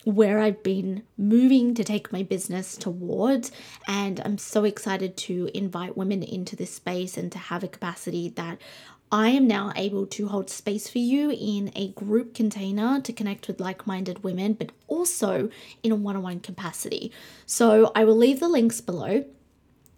where 0.06 0.40
I've 0.40 0.64
been 0.64 1.04
moving 1.18 1.74
to 1.76 1.84
take 1.84 2.12
my 2.12 2.24
business 2.24 2.78
towards. 2.78 3.52
And 3.88 4.22
I'm 4.24 4.38
so 4.38 4.64
excited 4.64 5.18
to 5.18 5.50
invite 5.54 5.98
women 5.98 6.24
into 6.24 6.56
this 6.56 6.74
space 6.74 7.18
and 7.18 7.32
to 7.32 7.38
have 7.38 7.64
a 7.64 7.68
capacity 7.68 8.30
that 8.30 8.60
I 9.12 9.30
am 9.30 9.48
now 9.48 9.74
able 9.76 10.06
to 10.08 10.28
hold 10.28 10.50
space 10.50 10.88
for 10.88 11.00
you 11.00 11.32
in 11.32 11.72
a 11.76 11.90
group 11.90 12.36
container 12.36 13.02
to 13.02 13.12
connect 13.12 13.48
with 13.48 13.60
like 13.60 13.88
minded 13.88 14.24
women, 14.24 14.54
but 14.54 14.72
also 14.88 15.50
in 15.82 15.92
a 15.92 15.96
one 15.96 16.16
on 16.16 16.22
one 16.22 16.40
capacity. 16.40 17.12
So 17.46 17.92
I 17.96 18.04
will 18.04 18.16
leave 18.16 18.40
the 18.40 18.48
links 18.48 18.82
below. 18.82 19.26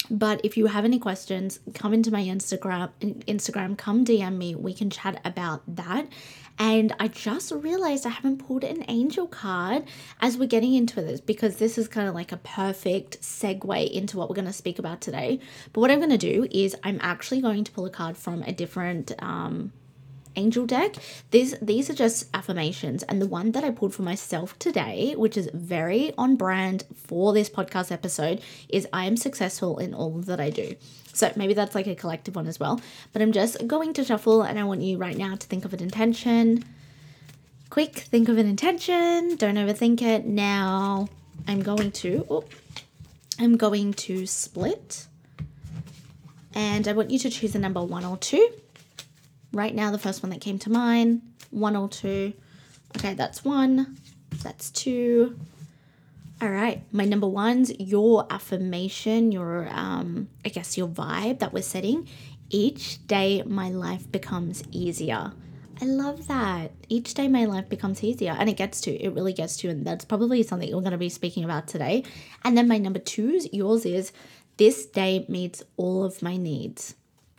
But 0.10 0.42
if 0.44 0.58
you 0.58 0.66
have 0.68 0.84
any 0.84 0.98
questions, 0.98 1.60
come 1.74 1.94
into 1.94 2.12
my 2.12 2.24
Instagram, 2.24 2.90
Instagram, 3.28 3.78
come 3.78 4.04
DM 4.04 4.38
me. 4.38 4.56
We 4.56 4.74
can 4.74 4.90
chat 4.90 5.22
about 5.24 5.62
that. 5.76 6.08
And 6.60 6.94
I 7.00 7.08
just 7.08 7.52
realized 7.52 8.06
I 8.06 8.10
haven't 8.10 8.46
pulled 8.46 8.64
an 8.64 8.86
angel 8.88 9.28
card 9.28 9.84
as 10.20 10.38
we're 10.38 10.48
getting 10.48 10.74
into 10.74 11.02
this 11.02 11.20
because 11.20 11.58
this 11.58 11.78
is 11.78 11.88
kind 11.88 12.08
of 12.08 12.16
like 12.16 12.32
a 12.32 12.38
perfect 12.38 13.22
segue 13.22 13.92
into 13.92 14.18
what 14.18 14.30
we're 14.30 14.36
going 14.36 14.46
to 14.46 14.54
speak 14.54 14.80
about 14.80 15.02
today. 15.02 15.40
But 15.74 15.82
what 15.82 15.92
I'm 15.92 16.00
going 16.00 16.12
to 16.12 16.18
do 16.18 16.48
is 16.52 16.76
I'm 16.84 17.00
actually 17.02 17.42
going 17.42 17.64
to 17.64 17.72
pull 17.72 17.86
a 17.86 17.90
card 17.90 18.18
from 18.18 18.44
a 18.44 18.52
different 18.52 19.12
um, 19.20 19.74
angel 20.36 20.66
deck. 20.66 20.96
These 21.32 21.56
these 21.62 21.90
are 21.90 21.94
just 21.94 22.28
affirmations 22.34 23.04
and 23.04 23.22
the 23.22 23.28
one 23.28 23.52
that 23.52 23.64
I 23.64 23.72
pulled 23.72 23.94
for 23.94 24.04
myself 24.04 24.58
today, 24.60 25.14
which 25.16 25.38
is 25.38 25.50
very 25.54 26.14
on 26.18 26.36
brand 26.36 26.86
for 26.96 27.34
this 27.34 27.50
podcast 27.50 27.92
episode, 27.92 28.42
is 28.70 28.88
I 28.94 29.06
am 29.06 29.18
successful 29.18 29.78
in 29.78 29.94
all 29.94 30.12
that 30.22 30.40
I 30.40 30.50
do. 30.50 30.76
So 31.14 31.32
maybe 31.36 31.54
that's 31.54 31.76
like 31.76 31.88
a 31.88 31.96
collective 31.96 32.36
one 32.36 32.48
as 32.48 32.60
well. 32.60 32.80
But 33.14 33.22
I'm 33.22 33.32
just 33.32 33.68
going 33.68 33.94
to 33.94 34.04
shuffle 34.04 34.44
and 34.44 34.58
I 34.60 34.64
want 34.64 34.82
you 34.82 34.98
right 34.98 35.18
now 35.18 35.36
to 35.36 35.48
think 35.48 35.66
of 35.66 35.74
an 35.74 35.82
intention. 35.82 36.64
Quick, 37.70 37.96
think 37.96 38.30
of 38.30 38.38
an 38.38 38.48
intention. 38.48 39.36
Don't 39.36 39.56
overthink 39.56 40.02
it. 40.02 40.26
Now 40.26 41.10
I'm 41.48 41.62
going 41.62 41.92
to 41.92 42.26
oh, 42.30 42.46
I'm 43.40 43.58
going 43.58 43.94
to 43.94 44.26
split. 44.26 45.08
And 46.54 46.88
I 46.88 46.94
want 46.94 47.12
you 47.12 47.20
to 47.20 47.30
choose 47.30 47.56
a 47.56 47.60
number 47.60 47.82
one 47.82 48.06
or 48.06 48.18
two. 48.18 48.50
Right 49.54 49.74
now, 49.74 49.92
the 49.92 49.98
first 49.98 50.22
one 50.22 50.30
that 50.30 50.42
came 50.42 50.60
to 50.60 50.70
mind, 50.70 51.22
one 51.50 51.76
or 51.76 51.90
two. 51.90 52.34
Okay, 52.98 53.14
that's 53.14 53.44
one. 53.44 53.98
That's 54.44 54.70
two. 54.70 55.38
All 56.42 56.50
right, 56.50 56.82
my 56.92 57.06
number 57.06 57.28
one's 57.28 57.72
your 57.80 58.26
affirmation, 58.32 59.32
your 59.32 59.68
um, 59.70 60.28
I 60.44 60.50
guess 60.50 60.76
your 60.76 60.88
vibe 60.88 61.38
that 61.38 61.54
we're 61.54 61.62
setting. 61.62 62.08
Each 62.50 63.06
day 63.06 63.44
my 63.44 63.70
life 63.70 64.12
becomes 64.12 64.64
easier. 64.72 65.34
I 65.80 65.86
love 65.86 66.28
that. 66.30 66.72
Each 66.90 67.14
day 67.14 67.28
my 67.28 67.46
life 67.46 67.70
becomes 67.70 68.04
easier 68.04 68.36
and 68.40 68.50
it 68.50 68.58
gets 68.58 68.82
to, 68.82 68.92
it 68.92 69.14
really 69.14 69.34
gets 69.34 69.56
to, 69.58 69.70
and 69.70 69.86
that's 69.86 70.04
probably 70.04 70.42
something 70.42 70.74
we're 70.76 70.82
going 70.82 70.94
to 70.94 70.98
be 70.98 71.10
speaking 71.10 71.44
about 71.44 71.68
today. 71.68 72.04
And 72.44 72.58
then 72.58 72.68
my 72.68 72.80
number 72.80 72.98
twos, 72.98 73.48
yours 73.54 73.86
is 73.86 74.12
this 74.58 74.88
day 74.88 75.28
meets 75.30 75.62
all 75.78 76.04
of 76.04 76.24
my 76.24 76.38
needs. 76.38 76.96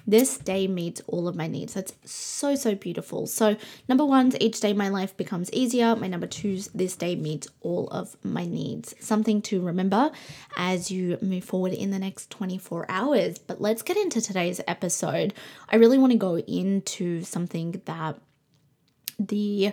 This 0.07 0.39
day 0.39 0.67
meets 0.67 1.01
all 1.07 1.29
of 1.29 1.37
my 1.37 1.47
needs. 1.47 1.75
That's 1.75 1.93
so, 2.05 2.55
so 2.55 2.75
beautiful. 2.75 3.27
So, 3.27 3.57
number 3.89 4.05
one's 4.05 4.37
each 4.41 4.61
day 4.61 4.73
my 4.73 4.89
life 4.89 5.17
becomes 5.17 5.53
easier. 5.53 5.95
My 5.97 6.09
number 6.09 6.27
two's 6.27 6.69
this 6.69 6.97
day 6.97 7.15
meets 7.15 7.49
all 7.61 7.89
of 7.89 8.17
my 8.25 8.45
needs. 8.45 8.95
Something 9.01 9.43
to 9.43 9.61
remember 9.61 10.11
as 10.57 10.91
you 10.91 11.19
move 11.23 11.45
forward 11.45 11.73
in 11.73 11.91
the 11.91 11.99
next 11.99 12.31
24 12.31 12.87
hours. 12.89 13.39
But 13.39 13.61
let's 13.61 13.83
get 13.83 13.97
into 13.97 14.21
today's 14.21 14.61
episode. 14.67 15.35
I 15.69 15.77
really 15.77 15.99
want 15.99 16.13
to 16.13 16.19
go 16.19 16.39
into 16.39 17.23
something 17.23 17.81
that 17.85 18.19
the 19.29 19.73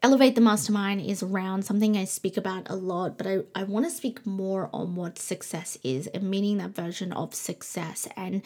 Elevate 0.00 0.36
the 0.36 0.40
Mastermind 0.40 1.00
is 1.00 1.22
around 1.22 1.64
something 1.64 1.96
I 1.96 2.04
speak 2.04 2.36
about 2.36 2.70
a 2.70 2.76
lot, 2.76 3.18
but 3.18 3.26
I, 3.26 3.38
I 3.54 3.64
want 3.64 3.84
to 3.84 3.90
speak 3.90 4.24
more 4.24 4.70
on 4.72 4.94
what 4.94 5.18
success 5.18 5.76
is 5.82 6.06
and 6.08 6.30
meaning 6.30 6.58
that 6.58 6.70
version 6.70 7.12
of 7.12 7.34
success 7.34 8.06
and 8.16 8.42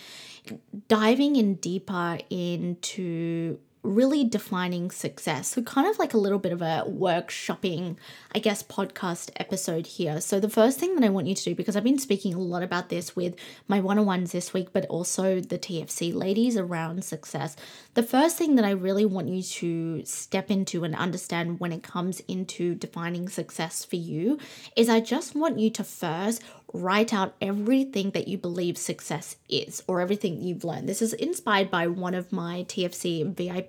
diving 0.89 1.37
in 1.37 1.57
deeper 1.57 2.19
into 2.31 3.59
really 3.83 4.25
defining 4.25 4.91
success. 4.91 5.49
So, 5.49 5.63
kind 5.63 5.89
of 5.89 5.99
like 5.99 6.15
a 6.15 6.19
little 6.19 6.39
bit 6.39 6.53
of 6.53 6.63
a 6.63 6.85
workshopping, 6.87 7.97
I 8.35 8.39
guess, 8.39 8.63
podcast 8.63 9.31
episode 9.37 9.87
here. 9.87 10.21
So, 10.21 10.39
the 10.39 10.49
first 10.49 10.79
thing 10.79 10.95
that 10.95 11.05
I 11.05 11.09
want 11.09 11.27
you 11.27 11.35
to 11.35 11.45
do, 11.45 11.55
because 11.55 11.77
I've 11.77 11.85
been 11.85 11.99
speaking 11.99 12.35
a 12.35 12.39
lot 12.39 12.63
about 12.63 12.89
this 12.89 13.17
with 13.17 13.35
my 13.67 13.81
one 13.81 13.99
on 13.99 14.07
ones 14.07 14.33
this 14.33 14.53
week, 14.53 14.69
but 14.73 14.87
also 14.87 15.41
the 15.41 15.59
TFC 15.59 16.15
ladies 16.15 16.57
around 16.57 17.05
success, 17.05 17.57
the 17.95 18.03
first 18.03 18.39
thing 18.39 18.55
that 18.55 18.65
I 18.65 18.71
really 18.71 19.05
want 19.05 19.29
you 19.29 19.43
to 19.43 20.05
step 20.05 20.51
into 20.51 20.85
and 20.85 20.95
understand 20.95 21.59
when 21.59 21.73
it 21.73 21.83
comes 21.83 22.21
into 22.21 22.75
defining 22.75 23.29
success 23.29 23.85
for 23.85 23.97
you 23.97 24.39
is 24.77 24.89
I 24.89 25.01
just 25.01 25.35
want 25.35 25.59
you 25.59 25.71
to 25.71 25.85
first 25.85 26.43
write 26.73 27.13
out 27.13 27.35
everything 27.41 28.11
that 28.13 28.29
you 28.29 28.39
believe 28.39 28.79
success 28.79 29.37
is 29.49 29.83
or 29.87 30.01
everything 30.01 30.41
you've 30.41 30.65
learned. 30.65 30.89
This 30.89 31.03
is 31.03 31.13
inspired 31.13 31.71
by 31.71 31.87
one 31.87 32.15
of 32.15 32.33
my 32.33 32.65
TFC 32.69 33.21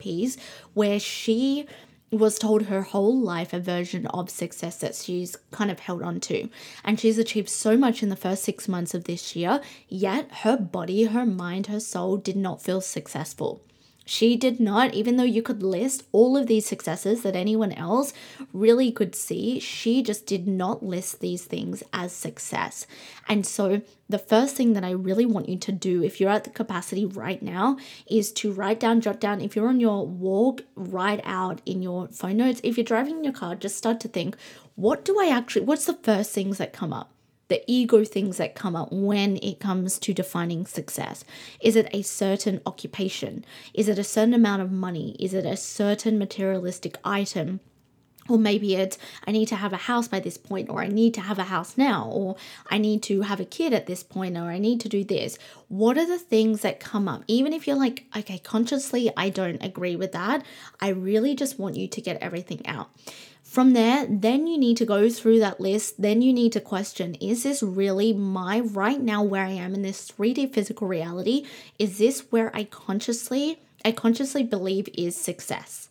VIPs 0.03 0.37
where 0.73 0.99
she 0.99 1.65
was 2.11 2.37
told 2.37 2.63
her 2.63 2.83
whole 2.83 3.19
life 3.19 3.53
a 3.53 3.59
version 3.59 4.05
of 4.07 4.29
success 4.29 4.77
that 4.77 4.95
she's 4.95 5.35
kind 5.51 5.71
of 5.71 5.79
held 5.79 6.03
on 6.03 6.19
to. 6.19 6.47
And 6.83 6.99
she's 6.99 7.17
achieved 7.17 7.49
so 7.49 7.75
much 7.75 8.03
in 8.03 8.09
the 8.09 8.15
first 8.15 8.43
six 8.43 8.67
months 8.67 8.93
of 8.93 9.05
this 9.05 9.35
year, 9.35 9.61
yet 9.87 10.31
her 10.43 10.57
body, 10.57 11.05
her 11.05 11.25
mind, 11.25 11.67
her 11.67 11.79
soul 11.79 12.17
did 12.17 12.35
not 12.35 12.61
feel 12.61 12.81
successful. 12.81 13.61
She 14.05 14.35
did 14.35 14.59
not, 14.59 14.93
even 14.93 15.15
though 15.15 15.23
you 15.23 15.41
could 15.41 15.63
list 15.63 16.03
all 16.11 16.35
of 16.35 16.47
these 16.47 16.65
successes 16.65 17.21
that 17.23 17.35
anyone 17.35 17.71
else 17.71 18.13
really 18.51 18.91
could 18.91 19.15
see, 19.15 19.59
she 19.59 20.03
just 20.03 20.25
did 20.25 20.47
not 20.47 20.83
list 20.83 21.21
these 21.21 21.45
things 21.45 21.83
as 21.93 22.11
success. 22.11 22.85
And 23.29 23.45
so, 23.45 23.81
the 24.09 24.19
first 24.19 24.55
thing 24.55 24.73
that 24.73 24.83
I 24.83 24.91
really 24.91 25.25
want 25.25 25.47
you 25.47 25.57
to 25.57 25.71
do, 25.71 26.03
if 26.03 26.19
you're 26.19 26.29
at 26.29 26.43
the 26.43 26.49
capacity 26.49 27.05
right 27.05 27.41
now, 27.41 27.77
is 28.05 28.31
to 28.33 28.51
write 28.51 28.79
down, 28.79 28.99
jot 28.99 29.21
down. 29.21 29.39
If 29.39 29.55
you're 29.55 29.69
on 29.69 29.79
your 29.79 30.05
walk, 30.05 30.63
write 30.75 31.21
out 31.23 31.61
in 31.65 31.81
your 31.81 32.09
phone 32.09 32.37
notes. 32.37 32.59
If 32.63 32.77
you're 32.77 32.83
driving 32.83 33.17
in 33.17 33.23
your 33.23 33.33
car, 33.33 33.55
just 33.55 33.77
start 33.77 34.01
to 34.01 34.09
think, 34.09 34.35
what 34.75 35.05
do 35.05 35.19
I 35.19 35.29
actually, 35.29 35.65
what's 35.65 35.85
the 35.85 35.93
first 35.93 36.31
things 36.31 36.57
that 36.57 36.73
come 36.73 36.91
up? 36.91 37.12
The 37.53 37.63
ego 37.71 38.03
things 38.03 38.37
that 38.37 38.55
come 38.55 38.75
up 38.75 38.91
when 38.91 39.37
it 39.43 39.59
comes 39.59 39.99
to 39.99 40.11
defining 40.11 40.65
success. 40.65 41.23
Is 41.61 41.75
it 41.75 41.87
a 41.93 42.01
certain 42.01 42.59
occupation? 42.65 43.45
Is 43.75 43.87
it 43.87 43.99
a 43.99 44.03
certain 44.03 44.33
amount 44.33 44.63
of 44.63 44.71
money? 44.71 45.15
Is 45.19 45.35
it 45.35 45.45
a 45.45 45.55
certain 45.55 46.17
materialistic 46.17 46.97
item? 47.05 47.59
Or 48.27 48.39
maybe 48.39 48.73
it's, 48.73 48.97
I 49.27 49.31
need 49.31 49.49
to 49.49 49.55
have 49.55 49.71
a 49.71 49.77
house 49.77 50.07
by 50.07 50.19
this 50.19 50.35
point, 50.35 50.67
or 50.67 50.81
I 50.81 50.87
need 50.87 51.13
to 51.13 51.21
have 51.21 51.37
a 51.37 51.43
house 51.43 51.77
now, 51.77 52.09
or 52.11 52.37
I 52.71 52.79
need 52.79 53.03
to 53.03 53.21
have 53.21 53.39
a 53.39 53.45
kid 53.45 53.71
at 53.71 53.85
this 53.85 54.01
point, 54.01 54.35
or 54.35 54.45
I 54.45 54.57
need 54.57 54.79
to 54.81 54.89
do 54.89 55.03
this. 55.03 55.37
What 55.67 55.99
are 55.99 56.07
the 56.07 56.17
things 56.17 56.61
that 56.61 56.79
come 56.79 57.07
up? 57.07 57.23
Even 57.27 57.53
if 57.53 57.67
you're 57.67 57.75
like, 57.75 58.05
okay, 58.17 58.39
consciously, 58.39 59.11
I 59.15 59.29
don't 59.29 59.61
agree 59.61 59.95
with 59.95 60.13
that, 60.13 60.43
I 60.79 60.89
really 60.89 61.35
just 61.35 61.59
want 61.59 61.75
you 61.75 61.87
to 61.87 62.01
get 62.01 62.19
everything 62.19 62.65
out 62.65 62.89
From 63.53 63.73
there, 63.73 64.07
then 64.09 64.47
you 64.47 64.57
need 64.57 64.77
to 64.77 64.85
go 64.85 65.11
through 65.11 65.37
that 65.41 65.59
list. 65.59 66.01
Then 66.01 66.23
you 66.23 66.33
need 66.33 66.53
to 66.53 66.59
question 66.59 67.13
is 67.21 67.43
this 67.43 67.61
really 67.61 68.11
my 68.11 68.61
right 68.61 68.99
now 68.99 69.21
where 69.21 69.45
I 69.45 69.51
am 69.51 69.75
in 69.75 69.83
this 69.83 70.09
3D 70.09 70.51
physical 70.51 70.87
reality? 70.87 71.45
Is 71.77 71.99
this 71.99 72.21
where 72.31 72.49
I 72.55 72.63
consciously 72.63 73.59
I 73.85 73.91
consciously 73.91 74.41
believe 74.41 74.89
is 74.97 75.15
success? 75.15 75.89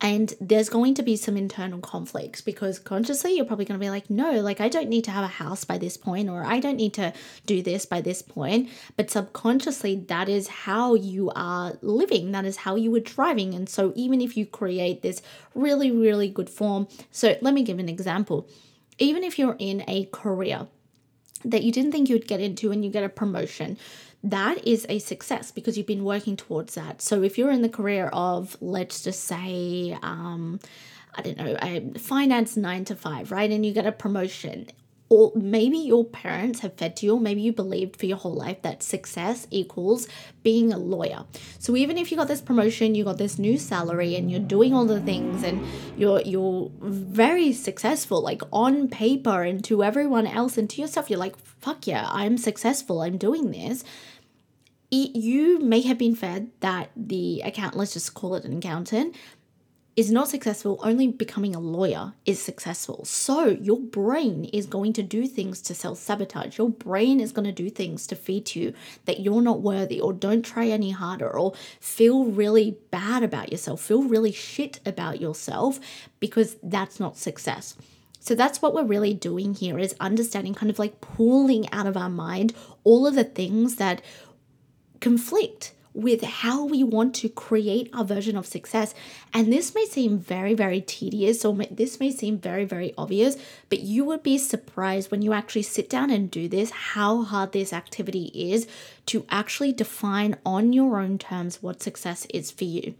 And 0.00 0.34
there's 0.40 0.68
going 0.68 0.94
to 0.94 1.02
be 1.02 1.16
some 1.16 1.36
internal 1.36 1.78
conflicts 1.78 2.40
because 2.40 2.78
consciously 2.78 3.34
you're 3.34 3.44
probably 3.44 3.64
going 3.64 3.78
to 3.78 3.84
be 3.84 3.90
like, 3.90 4.10
no, 4.10 4.32
like 4.40 4.60
I 4.60 4.68
don't 4.68 4.88
need 4.88 5.04
to 5.04 5.10
have 5.10 5.24
a 5.24 5.28
house 5.28 5.64
by 5.64 5.78
this 5.78 5.96
point, 5.96 6.28
or 6.28 6.44
I 6.44 6.60
don't 6.60 6.76
need 6.76 6.94
to 6.94 7.12
do 7.46 7.62
this 7.62 7.86
by 7.86 8.00
this 8.00 8.20
point. 8.20 8.68
But 8.96 9.10
subconsciously, 9.10 9.96
that 10.08 10.28
is 10.28 10.48
how 10.48 10.94
you 10.94 11.30
are 11.34 11.78
living, 11.80 12.32
that 12.32 12.44
is 12.44 12.58
how 12.58 12.74
you 12.74 12.94
are 12.96 13.00
driving. 13.00 13.54
And 13.54 13.68
so, 13.68 13.92
even 13.94 14.20
if 14.20 14.36
you 14.36 14.46
create 14.46 15.02
this 15.02 15.22
really, 15.54 15.90
really 15.90 16.28
good 16.28 16.50
form, 16.50 16.88
so 17.10 17.38
let 17.40 17.54
me 17.54 17.62
give 17.62 17.78
an 17.78 17.88
example. 17.88 18.48
Even 18.98 19.24
if 19.24 19.38
you're 19.38 19.56
in 19.58 19.84
a 19.88 20.06
career 20.06 20.66
that 21.44 21.62
you 21.62 21.72
didn't 21.72 21.92
think 21.92 22.08
you'd 22.08 22.26
get 22.26 22.40
into 22.40 22.72
and 22.72 22.84
you 22.84 22.90
get 22.90 23.04
a 23.04 23.08
promotion, 23.08 23.78
that 24.24 24.66
is 24.66 24.86
a 24.88 24.98
success 24.98 25.52
because 25.52 25.76
you've 25.76 25.86
been 25.86 26.02
working 26.02 26.36
towards 26.36 26.74
that. 26.74 27.02
So 27.02 27.22
if 27.22 27.36
you're 27.36 27.50
in 27.50 27.60
the 27.60 27.68
career 27.68 28.08
of, 28.12 28.56
let's 28.60 29.02
just 29.02 29.24
say, 29.24 29.96
um, 30.02 30.58
I 31.14 31.22
don't 31.22 31.36
know, 31.36 31.92
finance 31.98 32.56
nine 32.56 32.86
to 32.86 32.96
five, 32.96 33.30
right? 33.30 33.50
And 33.50 33.64
you 33.64 33.72
get 33.72 33.86
a 33.86 33.92
promotion 33.92 34.68
or 35.08 35.32
maybe 35.34 35.78
your 35.78 36.04
parents 36.04 36.60
have 36.60 36.74
fed 36.74 36.96
to 36.96 37.06
you, 37.06 37.14
or 37.14 37.20
maybe 37.20 37.42
you 37.42 37.52
believed 37.52 37.96
for 37.96 38.06
your 38.06 38.16
whole 38.16 38.34
life 38.34 38.62
that 38.62 38.82
success 38.82 39.46
equals 39.50 40.08
being 40.42 40.72
a 40.72 40.78
lawyer. 40.78 41.24
So 41.58 41.76
even 41.76 41.98
if 41.98 42.10
you 42.10 42.16
got 42.16 42.28
this 42.28 42.40
promotion, 42.40 42.94
you 42.94 43.04
got 43.04 43.18
this 43.18 43.38
new 43.38 43.58
salary, 43.58 44.16
and 44.16 44.30
you're 44.30 44.40
doing 44.40 44.74
all 44.74 44.86
the 44.86 45.00
things, 45.00 45.42
and 45.42 45.64
you're 45.96 46.20
you're 46.22 46.70
very 46.80 47.52
successful, 47.52 48.22
like 48.22 48.42
on 48.52 48.88
paper, 48.88 49.42
and 49.42 49.62
to 49.64 49.84
everyone 49.84 50.26
else, 50.26 50.56
and 50.56 50.68
to 50.70 50.80
yourself, 50.80 51.10
you're 51.10 51.18
like, 51.18 51.36
fuck 51.36 51.86
yeah, 51.86 52.06
I'm 52.10 52.38
successful, 52.38 53.02
I'm 53.02 53.18
doing 53.18 53.50
this 53.50 53.84
you 54.94 55.58
may 55.58 55.80
have 55.80 55.98
been 55.98 56.14
fed 56.14 56.50
that 56.60 56.90
the 56.96 57.40
account, 57.44 57.76
let's 57.76 57.94
just 57.94 58.14
call 58.14 58.34
it 58.34 58.44
an 58.44 58.58
accountant, 58.58 59.16
is 59.96 60.10
not 60.10 60.28
successful, 60.28 60.80
only 60.82 61.06
becoming 61.06 61.54
a 61.54 61.60
lawyer 61.60 62.14
is 62.26 62.42
successful. 62.42 63.04
So 63.04 63.48
your 63.48 63.78
brain 63.78 64.44
is 64.46 64.66
going 64.66 64.92
to 64.94 65.02
do 65.02 65.26
things 65.26 65.60
to 65.62 65.74
self 65.74 65.98
sabotage. 65.98 66.58
Your 66.58 66.68
brain 66.68 67.20
is 67.20 67.32
going 67.32 67.44
to 67.44 67.52
do 67.52 67.70
things 67.70 68.06
to 68.08 68.16
feed 68.16 68.46
to 68.46 68.60
you 68.60 68.74
that 69.04 69.20
you're 69.20 69.42
not 69.42 69.60
worthy, 69.62 70.00
or 70.00 70.12
don't 70.12 70.42
try 70.42 70.66
any 70.66 70.90
harder, 70.90 71.30
or 71.30 71.54
feel 71.78 72.24
really 72.24 72.76
bad 72.90 73.22
about 73.22 73.52
yourself, 73.52 73.80
feel 73.80 74.02
really 74.02 74.32
shit 74.32 74.80
about 74.84 75.20
yourself 75.20 75.78
because 76.18 76.56
that's 76.62 76.98
not 76.98 77.16
success. 77.16 77.76
So 78.18 78.34
that's 78.34 78.62
what 78.62 78.74
we're 78.74 78.84
really 78.84 79.12
doing 79.12 79.54
here 79.54 79.78
is 79.78 79.94
understanding, 80.00 80.54
kind 80.54 80.70
of 80.70 80.78
like 80.78 81.00
pulling 81.02 81.70
out 81.72 81.86
of 81.86 81.96
our 81.96 82.08
mind 82.08 82.54
all 82.82 83.06
of 83.06 83.14
the 83.14 83.24
things 83.24 83.76
that 83.76 84.00
conflict 85.00 85.74
with 85.94 86.22
how 86.22 86.64
we 86.64 86.82
want 86.82 87.14
to 87.14 87.28
create 87.28 87.88
our 87.94 88.04
version 88.04 88.36
of 88.36 88.46
success. 88.46 88.94
And 89.32 89.52
this 89.52 89.74
may 89.74 89.86
seem 89.86 90.18
very, 90.18 90.52
very 90.52 90.80
tedious, 90.80 91.44
or 91.44 91.54
may, 91.54 91.68
this 91.70 92.00
may 92.00 92.10
seem 92.10 92.38
very, 92.38 92.64
very 92.64 92.92
obvious, 92.98 93.36
but 93.70 93.80
you 93.80 94.04
would 94.04 94.22
be 94.22 94.36
surprised 94.36 95.10
when 95.10 95.22
you 95.22 95.32
actually 95.32 95.62
sit 95.62 95.88
down 95.88 96.10
and 96.10 96.30
do 96.30 96.48
this 96.48 96.70
how 96.70 97.22
hard 97.22 97.52
this 97.52 97.72
activity 97.72 98.32
is 98.34 98.66
to 99.06 99.24
actually 99.30 99.72
define 99.72 100.36
on 100.44 100.72
your 100.72 101.00
own 101.00 101.16
terms 101.16 101.62
what 101.62 101.82
success 101.82 102.26
is 102.30 102.50
for 102.50 102.64
you. 102.64 102.94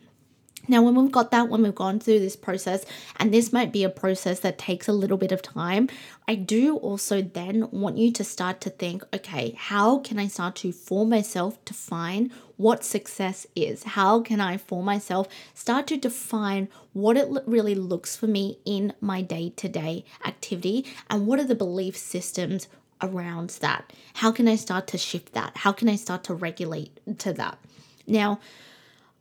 Now, 0.67 0.83
when 0.83 0.95
we've 0.95 1.13
got 1.13 1.31
that, 1.31 1.49
when 1.49 1.63
we've 1.63 1.75
gone 1.75 2.01
through 2.01 2.21
this 2.21 2.37
process, 2.37 2.85
and 3.17 3.33
this 3.33 3.53
might 3.53 3.73
be 3.73 3.85
a 3.85 3.91
process 3.91 4.41
that 4.41 4.59
takes 4.59 4.89
a 4.89 4.93
little 4.93 5.17
bit 5.17 5.33
of 5.33 5.43
time, 5.43 5.89
I 6.27 6.35
do 6.35 6.77
also 6.77 7.21
then 7.21 7.69
want 7.71 7.99
you 7.99 8.13
to 8.13 8.25
start 8.25 8.61
to 8.63 8.71
think 8.71 9.03
okay, 9.13 9.55
how 9.59 9.99
can 9.99 10.19
I 10.19 10.27
start 10.27 10.57
to 10.57 10.73
for 10.73 11.07
myself 11.07 11.63
define 11.65 12.33
what 12.57 12.85
success 12.85 13.47
is? 13.55 13.83
How 13.83 14.21
can 14.21 14.41
I 14.41 14.57
for 14.57 14.83
myself 14.83 15.29
start 15.55 15.87
to 15.89 15.97
define 15.97 16.69
what 16.93 17.17
it 17.17 17.29
really 17.47 17.75
looks 17.75 18.17
for 18.17 18.27
me 18.27 18.59
in 18.65 18.93
my 19.01 19.23
day 19.23 19.53
to 19.57 19.69
day 19.69 20.05
activity? 20.25 20.87
And 21.11 21.27
what 21.27 21.41
are 21.41 21.45
the 21.45 21.55
belief 21.55 21.97
systems 21.97 22.69
around 23.03 23.51
that? 23.61 23.93
How 24.15 24.33
can 24.33 24.49
I 24.49 24.57
start 24.57 24.87
to 24.89 24.99
shift 24.99 25.35
that? 25.35 25.59
How 25.59 25.73
can 25.73 25.89
I 25.89 25.97
start 25.97 26.25
to 26.25 26.35
regulate 26.35 27.01
to 27.19 27.33
that? 27.35 27.59
Now, 28.07 28.41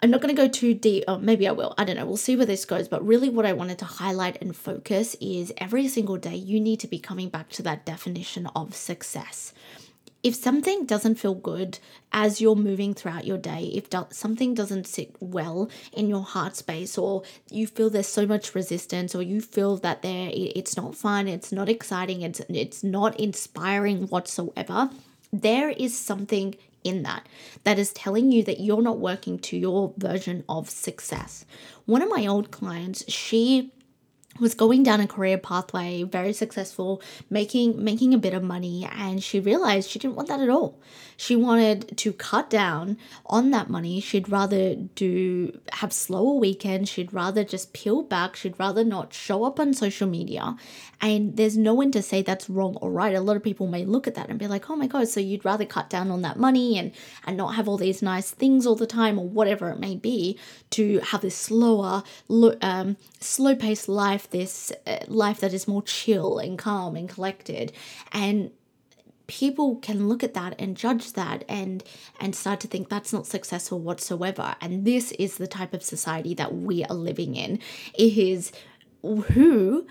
I'm 0.03 0.11
not 0.11 0.19
going 0.19 0.35
to 0.35 0.41
go 0.41 0.49
too 0.49 0.73
deep, 0.73 1.05
or 1.07 1.17
maybe 1.17 1.47
I 1.47 1.53
will. 1.53 1.73
I 1.77 1.85
don't 1.85 1.95
know. 1.95 2.05
We'll 2.05 2.17
see 2.17 2.35
where 2.35 2.45
this 2.45 2.65
goes. 2.65 2.89
But 2.89 3.07
really, 3.07 3.29
what 3.29 3.45
I 3.45 3.53
wanted 3.53 3.77
to 3.79 3.85
highlight 3.85 4.41
and 4.41 4.53
focus 4.53 5.15
is 5.21 5.53
every 5.57 5.87
single 5.87 6.17
day 6.17 6.35
you 6.35 6.59
need 6.59 6.81
to 6.81 6.89
be 6.89 6.99
coming 6.99 7.29
back 7.29 7.47
to 7.51 7.63
that 7.63 7.85
definition 7.85 8.47
of 8.47 8.75
success. 8.75 9.53
If 10.21 10.35
something 10.35 10.85
doesn't 10.85 11.15
feel 11.15 11.35
good 11.35 11.79
as 12.11 12.41
you're 12.41 12.57
moving 12.57 12.93
throughout 12.93 13.25
your 13.25 13.37
day, 13.37 13.71
if 13.73 13.89
do- 13.89 14.07
something 14.09 14.53
doesn't 14.53 14.87
sit 14.87 15.15
well 15.21 15.69
in 15.93 16.09
your 16.09 16.23
heart 16.23 16.57
space, 16.57 16.97
or 16.97 17.23
you 17.49 17.65
feel 17.65 17.89
there's 17.89 18.07
so 18.07 18.25
much 18.25 18.53
resistance, 18.55 19.15
or 19.15 19.21
you 19.21 19.39
feel 19.39 19.77
that 19.77 20.01
there 20.01 20.29
it's 20.33 20.75
not 20.75 20.95
fun, 20.95 21.29
it's 21.29 21.53
not 21.53 21.69
exciting, 21.69 22.23
it's 22.23 22.41
it's 22.49 22.83
not 22.83 23.17
inspiring 23.17 24.07
whatsoever, 24.07 24.89
there 25.31 25.69
is 25.69 25.97
something 25.97 26.55
in 26.83 27.03
that 27.03 27.27
that 27.63 27.79
is 27.79 27.93
telling 27.93 28.31
you 28.31 28.43
that 28.43 28.59
you're 28.59 28.81
not 28.81 28.99
working 28.99 29.39
to 29.39 29.57
your 29.57 29.93
version 29.97 30.43
of 30.47 30.69
success. 30.69 31.45
One 31.85 32.01
of 32.01 32.09
my 32.09 32.25
old 32.25 32.51
clients, 32.51 33.09
she 33.11 33.71
was 34.39 34.55
going 34.55 34.83
down 34.83 34.99
a 34.99 35.07
career 35.07 35.37
pathway 35.37 36.03
very 36.03 36.33
successful 36.33 37.01
making 37.29 37.83
making 37.83 38.13
a 38.13 38.17
bit 38.17 38.33
of 38.33 38.41
money 38.41 38.87
and 38.91 39.23
she 39.23 39.39
realized 39.39 39.89
she 39.89 39.99
didn't 39.99 40.15
want 40.15 40.27
that 40.27 40.39
at 40.41 40.49
all. 40.49 40.79
She 41.15 41.35
wanted 41.35 41.97
to 41.99 42.11
cut 42.11 42.49
down 42.49 42.97
on 43.27 43.51
that 43.51 43.69
money. 43.69 43.99
She'd 43.99 44.29
rather 44.29 44.75
do 44.75 45.57
have 45.73 45.93
slower 45.93 46.33
weekends. 46.33 46.89
She'd 46.89 47.13
rather 47.13 47.43
just 47.43 47.73
peel 47.73 48.01
back. 48.01 48.35
She'd 48.35 48.59
rather 48.59 48.83
not 48.83 49.13
show 49.13 49.43
up 49.43 49.59
on 49.59 49.73
social 49.73 50.07
media. 50.07 50.55
And 50.99 51.37
there's 51.37 51.57
no 51.57 51.73
one 51.73 51.91
to 51.91 52.01
say 52.01 52.21
that's 52.21 52.49
wrong 52.49 52.77
or 52.77 52.91
right. 52.91 53.13
A 53.13 53.21
lot 53.21 53.35
of 53.35 53.43
people 53.43 53.67
may 53.67 53.85
look 53.85 54.07
at 54.07 54.15
that 54.15 54.29
and 54.29 54.39
be 54.39 54.47
like 54.47 54.69
oh 54.69 54.75
my 54.75 54.87
god 54.87 55.07
so 55.07 55.19
you'd 55.19 55.45
rather 55.45 55.65
cut 55.65 55.89
down 55.89 56.09
on 56.11 56.21
that 56.21 56.37
money 56.37 56.77
and 56.77 56.91
and 57.25 57.37
not 57.37 57.55
have 57.55 57.67
all 57.67 57.77
these 57.77 58.01
nice 58.01 58.31
things 58.31 58.65
all 58.65 58.75
the 58.75 58.87
time 58.87 59.19
or 59.19 59.27
whatever 59.27 59.69
it 59.69 59.79
may 59.79 59.95
be 59.95 60.37
to 60.71 60.99
have 60.99 61.21
this 61.21 61.35
slower 61.35 62.03
um, 62.61 62.97
slow 63.19 63.55
paced 63.55 63.87
life 64.23 64.29
this 64.31 64.71
uh, 64.87 64.99
life 65.07 65.39
that 65.39 65.53
is 65.53 65.67
more 65.67 65.83
chill 65.83 66.39
and 66.39 66.57
calm 66.57 66.95
and 66.95 67.09
collected. 67.09 67.71
And 68.11 68.51
people 69.27 69.77
can 69.77 70.07
look 70.09 70.23
at 70.23 70.33
that 70.33 70.55
and 70.59 70.75
judge 70.75 71.13
that 71.13 71.43
and 71.47 71.83
and 72.19 72.35
start 72.35 72.59
to 72.59 72.67
think 72.67 72.89
that's 72.89 73.13
not 73.13 73.25
successful 73.25 73.79
whatsoever. 73.79 74.55
And 74.61 74.85
this 74.85 75.11
is 75.13 75.37
the 75.37 75.47
type 75.47 75.73
of 75.73 75.83
society 75.83 76.33
that 76.35 76.53
we 76.53 76.83
are 76.83 76.95
living 76.95 77.35
in. 77.35 77.59
It 77.93 78.17
is 78.17 78.51
who 79.01 79.87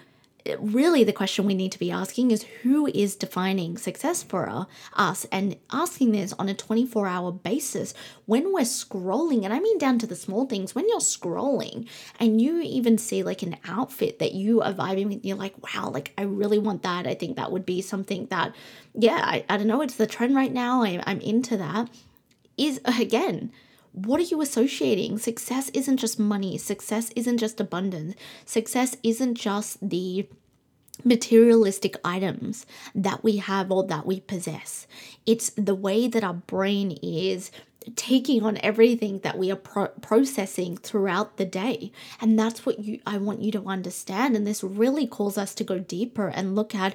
really 0.58 1.04
the 1.04 1.12
question 1.12 1.46
we 1.46 1.54
need 1.54 1.72
to 1.72 1.78
be 1.78 1.90
asking 1.90 2.30
is 2.30 2.42
who 2.62 2.86
is 2.88 3.16
defining 3.16 3.76
success 3.76 4.22
for 4.22 4.66
us? 4.94 5.26
And 5.30 5.56
asking 5.72 6.12
this 6.12 6.32
on 6.34 6.48
a 6.48 6.54
24 6.54 7.06
hour 7.06 7.32
basis 7.32 7.94
when 8.26 8.52
we're 8.52 8.60
scrolling 8.60 9.44
and 9.44 9.52
i 9.52 9.58
mean 9.58 9.78
down 9.78 9.98
to 9.98 10.06
the 10.06 10.16
small 10.16 10.46
things 10.46 10.74
when 10.74 10.88
you're 10.88 10.98
scrolling 10.98 11.88
and 12.18 12.40
you 12.40 12.60
even 12.60 12.96
see 12.98 13.22
like 13.22 13.42
an 13.42 13.56
outfit 13.66 14.18
that 14.18 14.32
you 14.32 14.60
are 14.62 14.72
vibing 14.72 15.08
with 15.08 15.24
you're 15.24 15.36
like 15.36 15.54
wow 15.62 15.90
like 15.90 16.12
i 16.18 16.22
really 16.22 16.58
want 16.58 16.82
that. 16.82 17.06
I 17.06 17.14
think 17.14 17.36
that 17.36 17.52
would 17.52 17.66
be 17.66 17.82
something 17.82 18.26
that 18.26 18.54
yeah 18.94 19.20
i, 19.24 19.44
I 19.48 19.56
don't 19.56 19.66
know 19.66 19.82
it's 19.82 19.96
the 19.96 20.06
trend 20.06 20.34
right 20.36 20.52
now. 20.52 20.82
I, 20.82 21.02
i'm 21.06 21.20
into 21.20 21.56
that. 21.56 21.88
Is 22.56 22.80
again 22.84 23.50
what 23.92 24.20
are 24.20 24.24
you 24.24 24.40
associating? 24.40 25.18
Success 25.18 25.70
isn't 25.70 25.98
just 25.98 26.18
money, 26.18 26.58
success 26.58 27.10
isn't 27.14 27.38
just 27.38 27.60
abundance, 27.60 28.14
success 28.44 28.96
isn't 29.02 29.34
just 29.34 29.86
the 29.86 30.26
materialistic 31.04 31.96
items 32.04 32.66
that 32.94 33.24
we 33.24 33.38
have 33.38 33.70
or 33.70 33.84
that 33.84 34.06
we 34.06 34.20
possess. 34.20 34.86
It's 35.26 35.50
the 35.50 35.74
way 35.74 36.08
that 36.08 36.24
our 36.24 36.34
brain 36.34 36.98
is 37.02 37.50
taking 37.96 38.44
on 38.44 38.58
everything 38.58 39.18
that 39.20 39.36
we 39.36 39.50
are 39.50 39.56
pro- 39.56 39.88
processing 39.88 40.76
throughout 40.76 41.36
the 41.36 41.44
day 41.44 41.90
and 42.20 42.38
that's 42.38 42.64
what 42.64 42.78
you 42.78 43.00
I 43.04 43.18
want 43.18 43.42
you 43.42 43.50
to 43.52 43.66
understand 43.66 44.36
and 44.36 44.46
this 44.46 44.62
really 44.62 45.04
calls 45.04 45.36
us 45.36 45.52
to 45.56 45.64
go 45.64 45.80
deeper 45.80 46.28
and 46.28 46.54
look 46.54 46.76
at 46.76 46.94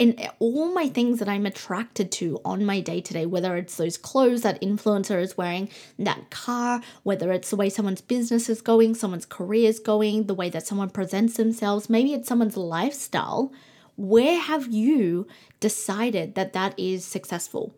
in 0.00 0.18
all 0.38 0.72
my 0.72 0.88
things 0.88 1.18
that 1.18 1.28
I'm 1.28 1.44
attracted 1.44 2.10
to 2.12 2.40
on 2.42 2.64
my 2.64 2.80
day 2.80 3.02
to 3.02 3.12
day, 3.12 3.26
whether 3.26 3.54
it's 3.56 3.76
those 3.76 3.98
clothes 3.98 4.40
that 4.40 4.60
influencer 4.62 5.20
is 5.20 5.36
wearing, 5.36 5.68
that 5.98 6.30
car, 6.30 6.80
whether 7.02 7.30
it's 7.32 7.50
the 7.50 7.56
way 7.56 7.68
someone's 7.68 8.00
business 8.00 8.48
is 8.48 8.62
going, 8.62 8.94
someone's 8.94 9.26
career 9.26 9.68
is 9.68 9.78
going, 9.78 10.24
the 10.24 10.34
way 10.34 10.48
that 10.48 10.66
someone 10.66 10.88
presents 10.88 11.36
themselves, 11.36 11.90
maybe 11.90 12.14
it's 12.14 12.28
someone's 12.28 12.56
lifestyle. 12.56 13.52
Where 13.96 14.40
have 14.40 14.72
you 14.72 15.28
decided 15.60 16.34
that 16.34 16.54
that 16.54 16.78
is 16.78 17.04
successful? 17.04 17.74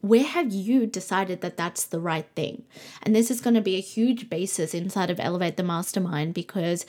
Where 0.00 0.22
have 0.22 0.52
you 0.52 0.86
decided 0.86 1.40
that 1.40 1.56
that's 1.56 1.86
the 1.86 1.98
right 1.98 2.28
thing? 2.36 2.62
And 3.02 3.16
this 3.16 3.32
is 3.32 3.40
going 3.40 3.54
to 3.54 3.60
be 3.60 3.74
a 3.74 3.80
huge 3.80 4.30
basis 4.30 4.74
inside 4.74 5.10
of 5.10 5.18
Elevate 5.18 5.56
the 5.56 5.64
Mastermind 5.64 6.34
because 6.34 6.86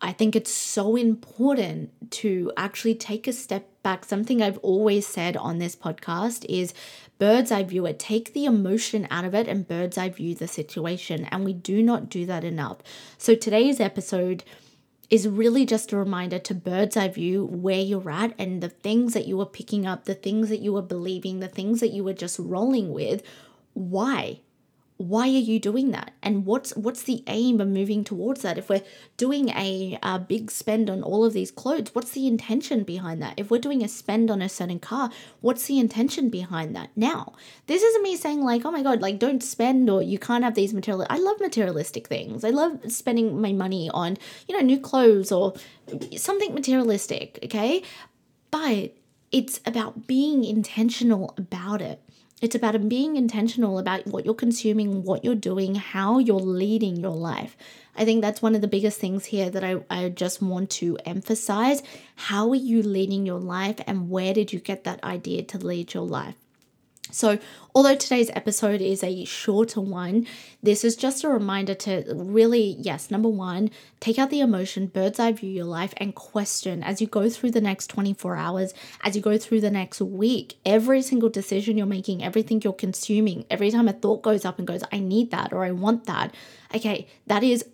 I 0.00 0.12
think 0.12 0.36
it's 0.36 0.52
so 0.52 0.96
important 0.96 1.90
to 2.12 2.52
actually 2.56 2.94
take 2.94 3.26
a 3.26 3.32
step 3.32 3.68
back. 3.82 4.04
Something 4.04 4.42
I've 4.42 4.58
always 4.58 5.06
said 5.06 5.36
on 5.36 5.58
this 5.58 5.74
podcast 5.74 6.44
is 6.48 6.74
bird's 7.18 7.50
eye 7.50 7.62
view 7.62 7.86
it. 7.86 7.98
Take 7.98 8.34
the 8.34 8.44
emotion 8.44 9.06
out 9.10 9.24
of 9.24 9.34
it 9.34 9.48
and 9.48 9.66
bird's 9.66 9.96
eye 9.96 10.10
view 10.10 10.34
the 10.34 10.48
situation. 10.48 11.24
And 11.26 11.44
we 11.44 11.52
do 11.52 11.82
not 11.82 12.10
do 12.10 12.26
that 12.26 12.44
enough. 12.44 12.78
So 13.16 13.34
today's 13.34 13.80
episode 13.80 14.44
is 15.10 15.28
really 15.28 15.64
just 15.64 15.92
a 15.92 15.96
reminder 15.96 16.38
to 16.40 16.54
bird's 16.54 16.96
eye 16.96 17.08
view 17.08 17.44
where 17.44 17.80
you're 17.80 18.10
at 18.10 18.34
and 18.38 18.62
the 18.62 18.68
things 18.68 19.14
that 19.14 19.26
you 19.26 19.40
are 19.40 19.46
picking 19.46 19.86
up, 19.86 20.04
the 20.04 20.14
things 20.14 20.48
that 20.48 20.60
you 20.60 20.76
are 20.76 20.82
believing, 20.82 21.40
the 21.40 21.48
things 21.48 21.80
that 21.80 21.92
you 21.92 22.02
were 22.04 22.12
just 22.12 22.38
rolling 22.38 22.92
with. 22.92 23.22
Why? 23.74 24.40
Why 24.96 25.24
are 25.24 25.26
you 25.26 25.58
doing 25.58 25.90
that? 25.90 26.12
And 26.22 26.46
what's 26.46 26.76
what's 26.76 27.02
the 27.02 27.24
aim 27.26 27.60
of 27.60 27.66
moving 27.66 28.04
towards 28.04 28.42
that? 28.42 28.58
If 28.58 28.68
we're 28.68 28.82
doing 29.16 29.48
a, 29.48 29.98
a 30.02 30.20
big 30.20 30.52
spend 30.52 30.88
on 30.88 31.02
all 31.02 31.24
of 31.24 31.32
these 31.32 31.50
clothes 31.50 31.94
what's 31.94 32.12
the 32.12 32.28
intention 32.28 32.84
behind 32.84 33.20
that? 33.20 33.34
If 33.36 33.50
we're 33.50 33.60
doing 33.60 33.82
a 33.82 33.88
spend 33.88 34.30
on 34.30 34.40
a 34.40 34.48
certain 34.48 34.78
car 34.78 35.10
what's 35.40 35.66
the 35.66 35.80
intention 35.80 36.30
behind 36.30 36.76
that? 36.76 36.90
Now 36.94 37.32
this 37.66 37.82
isn't 37.82 38.02
me 38.02 38.16
saying 38.16 38.42
like 38.42 38.64
oh 38.64 38.70
my 38.70 38.82
god 38.82 39.00
like 39.00 39.18
don't 39.18 39.42
spend 39.42 39.90
or 39.90 40.00
you 40.00 40.18
can't 40.18 40.44
have 40.44 40.54
these 40.54 40.72
material 40.72 41.06
i 41.10 41.18
love 41.18 41.40
materialistic 41.40 42.06
things. 42.06 42.44
I 42.44 42.50
love 42.50 42.80
spending 42.92 43.40
my 43.40 43.52
money 43.52 43.90
on 43.92 44.16
you 44.46 44.56
know 44.56 44.64
new 44.64 44.78
clothes 44.78 45.32
or 45.32 45.54
something 46.16 46.54
materialistic 46.54 47.40
okay? 47.44 47.82
But 48.52 48.94
it's 49.32 49.58
about 49.66 50.06
being 50.06 50.44
intentional 50.44 51.34
about 51.36 51.82
it 51.82 52.00
it's 52.44 52.54
about 52.54 52.88
being 52.90 53.16
intentional 53.16 53.78
about 53.78 54.06
what 54.06 54.26
you're 54.26 54.34
consuming, 54.34 55.02
what 55.02 55.24
you're 55.24 55.34
doing, 55.34 55.76
how 55.76 56.18
you're 56.18 56.36
leading 56.36 56.96
your 56.96 57.16
life. 57.16 57.56
I 57.96 58.04
think 58.04 58.20
that's 58.20 58.42
one 58.42 58.54
of 58.54 58.60
the 58.60 58.68
biggest 58.68 59.00
things 59.00 59.24
here 59.24 59.48
that 59.48 59.64
I, 59.64 59.80
I 59.88 60.10
just 60.10 60.42
want 60.42 60.68
to 60.72 60.98
emphasize. 61.06 61.82
How 62.16 62.50
are 62.50 62.54
you 62.54 62.82
leading 62.82 63.24
your 63.24 63.40
life, 63.40 63.80
and 63.86 64.10
where 64.10 64.34
did 64.34 64.52
you 64.52 64.60
get 64.60 64.84
that 64.84 65.02
idea 65.02 65.42
to 65.44 65.58
lead 65.58 65.94
your 65.94 66.06
life? 66.06 66.36
So, 67.14 67.38
although 67.76 67.94
today's 67.94 68.28
episode 68.34 68.80
is 68.80 69.04
a 69.04 69.24
shorter 69.24 69.80
one, 69.80 70.26
this 70.64 70.82
is 70.82 70.96
just 70.96 71.22
a 71.22 71.28
reminder 71.28 71.72
to 71.74 72.04
really, 72.12 72.74
yes, 72.80 73.08
number 73.08 73.28
one, 73.28 73.70
take 74.00 74.18
out 74.18 74.30
the 74.30 74.40
emotion, 74.40 74.88
bird's 74.88 75.20
eye 75.20 75.30
view 75.30 75.48
your 75.48 75.64
life, 75.64 75.94
and 75.98 76.12
question 76.16 76.82
as 76.82 77.00
you 77.00 77.06
go 77.06 77.30
through 77.30 77.52
the 77.52 77.60
next 77.60 77.86
24 77.86 78.34
hours, 78.34 78.74
as 79.04 79.14
you 79.14 79.22
go 79.22 79.38
through 79.38 79.60
the 79.60 79.70
next 79.70 80.00
week, 80.00 80.56
every 80.66 81.02
single 81.02 81.28
decision 81.28 81.78
you're 81.78 81.86
making, 81.86 82.24
everything 82.24 82.60
you're 82.64 82.72
consuming, 82.72 83.46
every 83.48 83.70
time 83.70 83.86
a 83.86 83.92
thought 83.92 84.22
goes 84.22 84.44
up 84.44 84.58
and 84.58 84.66
goes, 84.66 84.82
I 84.90 84.98
need 84.98 85.30
that 85.30 85.52
or 85.52 85.64
I 85.64 85.70
want 85.70 86.06
that, 86.06 86.34
okay, 86.74 87.06
that 87.28 87.44
is 87.44 87.64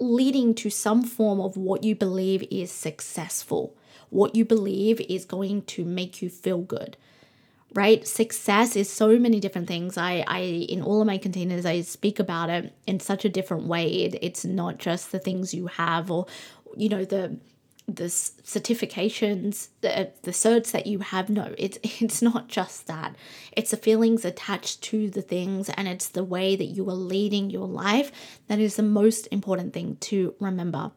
leading 0.00 0.52
to 0.56 0.68
some 0.68 1.04
form 1.04 1.40
of 1.40 1.56
what 1.56 1.84
you 1.84 1.94
believe 1.94 2.44
is 2.50 2.72
successful, 2.72 3.76
what 4.08 4.34
you 4.34 4.44
believe 4.44 5.00
is 5.02 5.24
going 5.24 5.62
to 5.62 5.84
make 5.84 6.20
you 6.20 6.28
feel 6.28 6.62
good 6.62 6.96
right? 7.74 8.06
Success 8.06 8.76
is 8.76 8.90
so 8.90 9.18
many 9.18 9.40
different 9.40 9.68
things. 9.68 9.96
I 9.96 10.24
i 10.26 10.40
in 10.40 10.82
all 10.82 11.00
of 11.00 11.06
my 11.06 11.18
containers 11.18 11.66
i 11.66 11.80
speak 11.82 12.18
about 12.18 12.50
it 12.50 12.72
in 12.86 13.00
such 13.00 13.24
a 13.24 13.28
different 13.28 13.66
way. 13.66 13.86
It, 13.86 14.18
it's 14.22 14.44
not 14.44 14.78
just 14.78 15.12
the 15.12 15.18
things 15.18 15.54
you 15.54 15.66
have 15.68 16.10
or 16.10 16.26
you 16.76 16.88
know 16.88 17.04
the 17.04 17.36
the 17.86 18.04
certifications 18.04 19.68
the 19.80 20.10
the 20.22 20.30
certs 20.30 20.70
that 20.72 20.86
you 20.86 21.00
have. 21.00 21.30
No 21.30 21.54
it's 21.58 21.78
it's 22.00 22.22
not 22.22 22.48
just 22.48 22.86
that. 22.86 23.16
It's 23.52 23.70
the 23.70 23.76
feelings 23.76 24.24
attached 24.24 24.82
to 24.82 25.10
the 25.10 25.22
things 25.22 25.68
and 25.70 25.88
it's 25.88 26.08
the 26.08 26.24
way 26.24 26.56
that 26.56 26.64
you 26.64 26.88
are 26.88 26.94
leading 26.94 27.50
your 27.50 27.68
life 27.68 28.10
that 28.48 28.58
is 28.58 28.76
the 28.76 28.82
most 28.82 29.28
important 29.30 29.72
thing 29.72 29.96
to 30.00 30.34
remember 30.40 30.92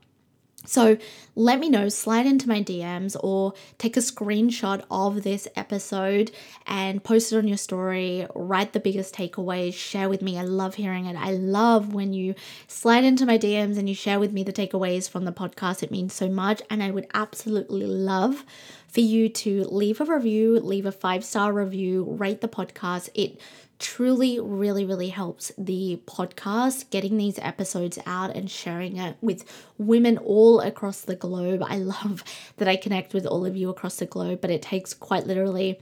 so 0.65 0.97
let 1.35 1.59
me 1.59 1.69
know, 1.69 1.89
slide 1.89 2.25
into 2.25 2.47
my 2.47 2.61
DMs 2.61 3.17
or 3.21 3.53
take 3.77 3.97
a 3.97 3.99
screenshot 3.99 4.83
of 4.89 5.23
this 5.23 5.47
episode 5.55 6.31
and 6.65 7.03
post 7.03 7.33
it 7.33 7.37
on 7.37 7.47
your 7.47 7.57
story. 7.57 8.25
Write 8.33 8.73
the 8.73 8.79
biggest 8.79 9.13
takeaways, 9.13 9.73
share 9.73 10.07
with 10.07 10.21
me. 10.21 10.37
I 10.37 10.43
love 10.43 10.75
hearing 10.75 11.05
it. 11.05 11.17
I 11.17 11.31
love 11.31 11.93
when 11.93 12.13
you 12.13 12.35
slide 12.67 13.03
into 13.03 13.25
my 13.25 13.37
DMs 13.37 13.77
and 13.77 13.89
you 13.89 13.95
share 13.95 14.19
with 14.19 14.31
me 14.31 14.43
the 14.43 14.53
takeaways 14.53 15.09
from 15.09 15.25
the 15.25 15.33
podcast. 15.33 15.83
It 15.83 15.91
means 15.91 16.13
so 16.13 16.29
much. 16.29 16.61
And 16.69 16.81
I 16.81 16.91
would 16.91 17.07
absolutely 17.13 17.85
love 17.85 18.45
for 18.87 19.01
you 19.01 19.27
to 19.27 19.63
leave 19.65 19.99
a 19.99 20.05
review, 20.05 20.59
leave 20.59 20.85
a 20.85 20.91
five 20.91 21.25
star 21.25 21.51
review, 21.51 22.03
rate 22.03 22.41
the 22.41 22.47
podcast. 22.47 23.09
It 23.15 23.39
truly, 23.83 24.39
really, 24.39 24.85
really 24.85 25.09
helps 25.09 25.51
the 25.57 26.01
podcast 26.05 26.89
getting 26.89 27.17
these 27.17 27.37
episodes 27.39 27.99
out 28.05 28.33
and 28.33 28.49
sharing 28.49 28.95
it 28.95 29.17
with 29.21 29.43
women 29.77 30.17
all 30.19 30.61
across 30.61 31.01
the 31.01 31.17
globe. 31.17 31.61
I 31.67 31.77
love 31.77 32.23
that 32.57 32.67
I 32.69 32.77
connect 32.77 33.13
with 33.13 33.25
all 33.25 33.45
of 33.45 33.57
you 33.57 33.69
across 33.69 33.97
the 33.97 34.05
globe, 34.05 34.39
but 34.41 34.49
it 34.49 34.61
takes 34.61 34.93
quite 34.93 35.27
literally 35.27 35.81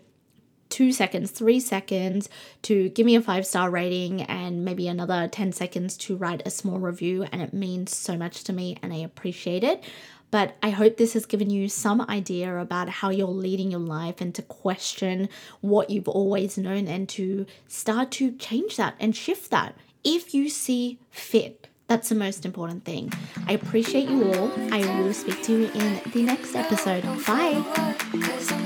two 0.70 0.92
seconds, 0.92 1.30
three 1.30 1.60
seconds 1.60 2.28
to 2.64 2.90
give 2.90 3.06
me 3.06 3.16
a 3.16 3.22
five 3.22 3.46
star 3.46 3.70
rating 3.70 4.24
and 4.24 4.66
maybe 4.66 4.88
another 4.88 5.28
10 5.28 5.52
seconds 5.52 5.96
to 5.98 6.16
write 6.18 6.42
a 6.46 6.50
small 6.50 6.80
review. 6.80 7.28
And 7.32 7.42
it 7.42 7.54
means 7.54 7.96
so 7.96 8.18
much 8.18 8.44
to 8.46 8.54
me 8.54 8.78
and 8.82 8.92
I 8.92 8.98
appreciate 8.98 9.64
it. 9.64 9.84
But 10.32 10.56
I 10.64 10.70
hope 10.70 10.98
this 10.98 11.14
has 11.14 11.26
given 11.26 11.50
you 11.50 11.68
some 11.70 12.02
idea 12.02 12.58
about 12.58 12.90
how 12.90 13.10
you're 13.10 13.28
leading 13.28 13.72
your 13.72 13.82
life 13.82 14.22
and 14.22 14.34
to 14.36 14.42
question 14.42 15.30
what 15.60 15.90
you've 15.90 16.08
always 16.08 16.58
known 16.58 16.88
and 16.88 17.08
to 17.10 17.46
start 17.68 18.12
to 18.12 18.32
change 18.38 18.78
that 18.78 18.96
and 19.00 19.16
shift 19.16 19.52
that 19.52 19.76
if 20.04 20.34
you 20.34 20.50
see 20.50 21.00
fit. 21.10 21.68
That's 21.88 22.08
the 22.08 22.16
most 22.16 22.46
important 22.46 22.86
thing. 22.86 23.12
I 23.48 23.52
appreciate 23.52 24.08
you 24.10 24.34
all. 24.34 24.52
I 24.72 25.02
will 25.02 25.14
speak 25.14 25.44
to 25.44 25.52
you 25.52 25.72
in 25.72 26.02
the 26.14 26.24
next 26.24 26.56
episode. 26.56 27.04
Bye. 27.26 28.62